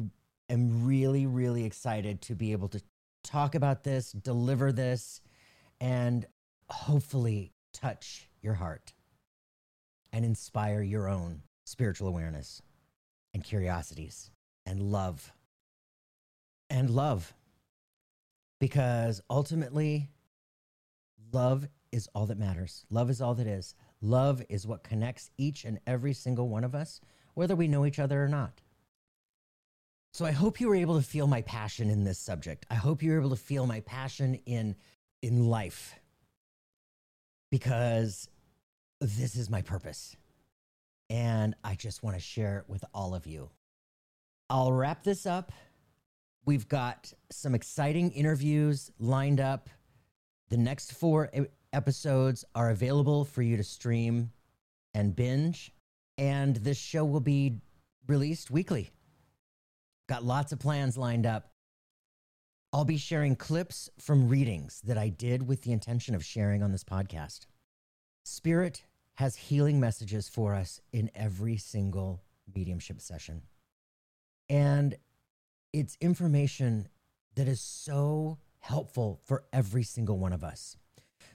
am 0.48 0.86
really, 0.86 1.26
really 1.26 1.64
excited 1.64 2.22
to 2.22 2.34
be 2.34 2.52
able 2.52 2.68
to 2.68 2.82
talk 3.22 3.54
about 3.54 3.84
this, 3.84 4.12
deliver 4.12 4.72
this, 4.72 5.20
and 5.80 6.26
hopefully 6.70 7.52
touch 7.72 8.28
your 8.40 8.54
heart 8.54 8.94
and 10.12 10.24
inspire 10.24 10.82
your 10.82 11.08
own 11.08 11.42
spiritual 11.66 12.08
awareness 12.08 12.62
and 13.34 13.44
curiosities 13.44 14.30
and 14.64 14.80
love. 14.80 15.32
And 16.70 16.90
love. 16.90 17.34
Because 18.58 19.20
ultimately, 19.30 20.10
love 21.32 21.68
is 21.92 22.08
all 22.14 22.26
that 22.26 22.38
matters. 22.38 22.84
Love 22.90 23.10
is 23.10 23.20
all 23.20 23.34
that 23.34 23.46
is. 23.46 23.74
Love 24.00 24.42
is 24.48 24.66
what 24.66 24.82
connects 24.84 25.30
each 25.38 25.64
and 25.64 25.80
every 25.86 26.12
single 26.12 26.48
one 26.48 26.64
of 26.64 26.74
us, 26.74 27.00
whether 27.34 27.56
we 27.56 27.68
know 27.68 27.86
each 27.86 27.98
other 27.98 28.22
or 28.22 28.28
not. 28.28 28.60
So 30.12 30.24
I 30.24 30.32
hope 30.32 30.60
you 30.60 30.68
were 30.68 30.74
able 30.74 30.96
to 30.96 31.06
feel 31.06 31.26
my 31.26 31.42
passion 31.42 31.90
in 31.90 32.04
this 32.04 32.18
subject. 32.18 32.66
I 32.70 32.74
hope 32.74 33.02
you 33.02 33.12
were 33.12 33.18
able 33.18 33.30
to 33.30 33.36
feel 33.36 33.66
my 33.66 33.80
passion 33.80 34.40
in 34.46 34.74
in 35.22 35.48
life. 35.48 35.94
Because 37.50 38.28
this 39.00 39.36
is 39.36 39.48
my 39.48 39.62
purpose. 39.62 40.16
And 41.10 41.54
I 41.64 41.74
just 41.74 42.02
want 42.02 42.16
to 42.16 42.20
share 42.20 42.58
it 42.58 42.64
with 42.68 42.84
all 42.92 43.14
of 43.14 43.26
you. 43.26 43.50
I'll 44.50 44.72
wrap 44.72 45.02
this 45.02 45.26
up. 45.26 45.52
We've 46.48 46.66
got 46.66 47.12
some 47.30 47.54
exciting 47.54 48.10
interviews 48.12 48.90
lined 48.98 49.38
up. 49.38 49.68
The 50.48 50.56
next 50.56 50.94
four 50.94 51.30
episodes 51.74 52.42
are 52.54 52.70
available 52.70 53.26
for 53.26 53.42
you 53.42 53.58
to 53.58 53.62
stream 53.62 54.32
and 54.94 55.14
binge. 55.14 55.74
And 56.16 56.56
this 56.56 56.78
show 56.78 57.04
will 57.04 57.20
be 57.20 57.58
released 58.06 58.50
weekly. 58.50 58.88
Got 60.08 60.24
lots 60.24 60.50
of 60.52 60.58
plans 60.58 60.96
lined 60.96 61.26
up. 61.26 61.50
I'll 62.72 62.86
be 62.86 62.96
sharing 62.96 63.36
clips 63.36 63.90
from 63.98 64.30
readings 64.30 64.80
that 64.86 64.96
I 64.96 65.10
did 65.10 65.46
with 65.46 65.60
the 65.60 65.72
intention 65.72 66.14
of 66.14 66.24
sharing 66.24 66.62
on 66.62 66.72
this 66.72 66.82
podcast. 66.82 67.40
Spirit 68.24 68.84
has 69.16 69.36
healing 69.36 69.78
messages 69.78 70.30
for 70.30 70.54
us 70.54 70.80
in 70.94 71.10
every 71.14 71.58
single 71.58 72.22
mediumship 72.54 73.02
session. 73.02 73.42
And 74.48 74.96
it's 75.72 75.96
information 76.00 76.88
that 77.34 77.48
is 77.48 77.60
so 77.60 78.38
helpful 78.58 79.20
for 79.24 79.44
every 79.52 79.82
single 79.82 80.18
one 80.18 80.32
of 80.32 80.42
us. 80.42 80.76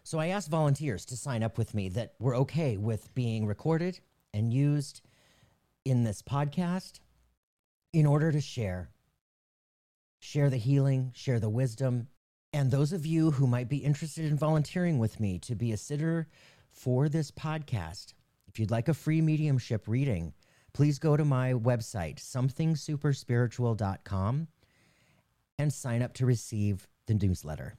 So 0.04 0.20
I 0.20 0.28
asked 0.28 0.50
volunteers 0.50 1.06
to 1.06 1.18
sign 1.18 1.44
up 1.44 1.58
with 1.58 1.74
me 1.74 1.90
that 1.90 2.14
were 2.20 2.36
okay 2.36 2.78
with 2.78 3.14
being 3.16 3.46
recorded 3.46 4.00
and 4.34 4.54
used 4.54 5.02
in 5.86 6.04
this 6.04 6.22
podcast 6.22 7.00
in 7.94 8.06
order 8.06 8.32
to 8.32 8.42
share 8.42 8.90
share 10.20 10.50
the 10.50 10.58
healing, 10.58 11.12
share 11.14 11.40
the 11.40 11.50
wisdom, 11.50 12.08
and 12.54 12.72
those 12.72 12.94
of 12.94 13.06
you 13.06 13.32
who 13.32 13.46
might 13.46 13.68
be 13.68 13.78
interested 13.78 14.24
in 14.24 14.38
volunteering 14.38 14.98
with 14.98 15.20
me 15.20 15.38
to 15.38 15.54
be 15.54 15.74
a 15.74 15.78
sitter 15.78 16.28
for 16.70 17.10
this 17.10 17.30
podcast, 17.30 18.14
if 18.48 18.58
you'd 18.58 18.72
like 18.72 18.88
a 18.88 18.94
free 18.94 19.20
mediumship 19.20 19.86
reading, 19.86 20.34
please 20.74 21.00
go 21.00 21.16
to 21.16 21.24
my 21.24 21.54
website, 21.54 22.18
somethingsuperspiritual.com, 22.18 24.48
and 25.60 25.72
sign 25.72 26.02
up 26.02 26.14
to 26.16 26.26
receive 26.26 26.88
the 27.06 27.14
newsletter. 27.14 27.76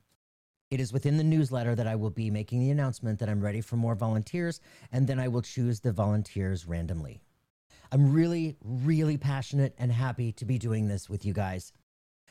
It 0.71 0.81
is 0.81 0.93
within 0.93 1.17
the 1.17 1.25
newsletter 1.25 1.75
that 1.75 1.87
I 1.87 1.97
will 1.97 2.11
be 2.11 2.31
making 2.31 2.61
the 2.61 2.71
announcement 2.71 3.19
that 3.19 3.29
I'm 3.29 3.41
ready 3.41 3.61
for 3.61 3.77
more 3.77 3.95
volunteers, 3.95 4.61
and 4.93 5.07
then 5.07 5.21
I 5.21 5.29
will 5.29 5.43
choose 5.43 5.81
the 5.81 5.93
volunteers 5.93 6.67
randomly. 6.67 7.21
I'm 7.93 8.13
really, 8.13 8.57
really 8.63 9.17
passionate 9.17 9.75
and 9.79 9.93
happy 9.93 10.33
to 10.33 10.45
be 10.45 10.59
doing 10.59 10.89
this 10.89 11.09
with 11.09 11.25
you 11.25 11.33
guys. 11.33 11.73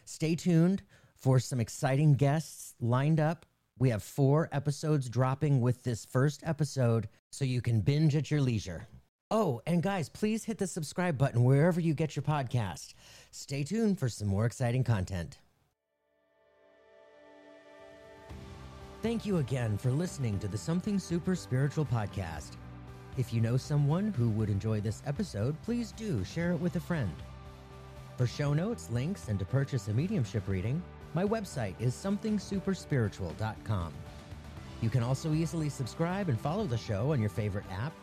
Stay 0.06 0.36
tuned 0.36 0.84
for 1.16 1.40
some 1.40 1.60
exciting 1.60 2.16
guests 2.16 2.76
lined 2.82 3.20
up. 3.20 3.46
We 3.80 3.90
have 3.90 4.04
four 4.04 4.50
episodes 4.52 5.10
dropping 5.10 5.62
with 5.62 5.84
this 5.84 6.06
first 6.06 6.44
episode, 6.46 7.08
so 7.32 7.46
you 7.46 7.62
can 7.62 7.82
binge 7.82 8.16
at 8.16 8.30
your 8.30 8.42
leisure. 8.42 8.88
Oh, 9.36 9.64
and 9.66 9.82
guys, 9.82 10.10
please 10.10 10.44
hit 10.44 10.60
the 10.60 10.68
subscribe 10.68 11.18
button 11.18 11.44
wherever 11.44 11.80
you 11.80 11.96
get 11.96 12.16
your 12.16 12.22
podcast. 12.22 12.94
Stay 13.32 13.64
tuned 13.64 13.98
for 13.98 14.08
some 14.08 14.28
more 14.28 14.46
exciting 14.46 14.84
content. 14.84 15.40
Thank 19.02 19.26
you 19.26 19.38
again 19.38 19.76
for 19.80 19.90
listening 19.90 20.38
to 20.38 20.48
the 20.48 20.58
Something 20.58 21.00
Super 21.00 21.36
Spiritual 21.36 21.84
podcast. 21.84 22.58
If 23.18 23.34
you 23.34 23.42
know 23.42 23.58
someone 23.58 24.14
who 24.14 24.30
would 24.30 24.52
enjoy 24.52 24.82
this 24.82 25.02
episode, 25.08 25.60
please 25.64 25.92
do 25.92 26.24
share 26.24 26.52
it 26.52 26.62
with 26.62 26.76
a 26.76 26.80
friend. 26.80 27.16
For 28.18 28.28
show 28.28 28.54
notes, 28.54 28.92
links, 28.92 29.30
and 29.30 29.40
to 29.40 29.46
purchase 29.46 29.88
a 29.88 29.94
mediumship 29.96 30.48
reading, 30.48 30.80
my 31.16 31.24
website 31.24 31.74
is 31.80 31.96
somethingsuperspiritual.com. 31.96 33.94
You 34.84 34.90
can 34.92 35.02
also 35.02 35.34
easily 35.34 35.70
subscribe 35.70 36.30
and 36.30 36.40
follow 36.40 36.68
the 36.68 36.78
show 36.78 37.14
on 37.14 37.20
your 37.20 37.32
favorite 37.32 37.66
app, 37.72 37.94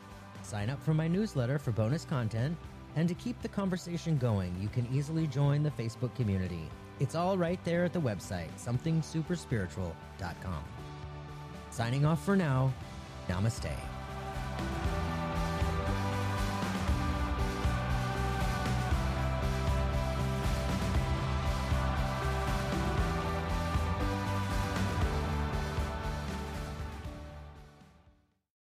sign 0.45 0.71
up 0.71 0.83
for 0.83 0.95
my 0.95 1.09
newsletter 1.09 1.59
for 1.59 1.73
bonus 1.73 2.05
content, 2.05 2.57
and 2.97 3.09
to 3.09 3.15
keep 3.15 3.41
the 3.41 3.49
conversation 3.49 4.19
going, 4.19 4.55
you 4.61 4.69
can 4.69 4.87
easily 4.93 5.27
join 5.27 5.63
the 5.63 5.71
Facebook 5.71 6.15
community. 6.15 6.69
It's 6.99 7.15
all 7.15 7.39
right 7.39 7.63
there 7.65 7.85
at 7.85 7.93
the 7.93 8.01
website, 8.01 8.51
somethingsuperspiritual.com. 8.59 10.65
Signing 11.71 12.05
off 12.05 12.25
for 12.25 12.37
now, 12.37 12.73
namaste. 13.29 13.71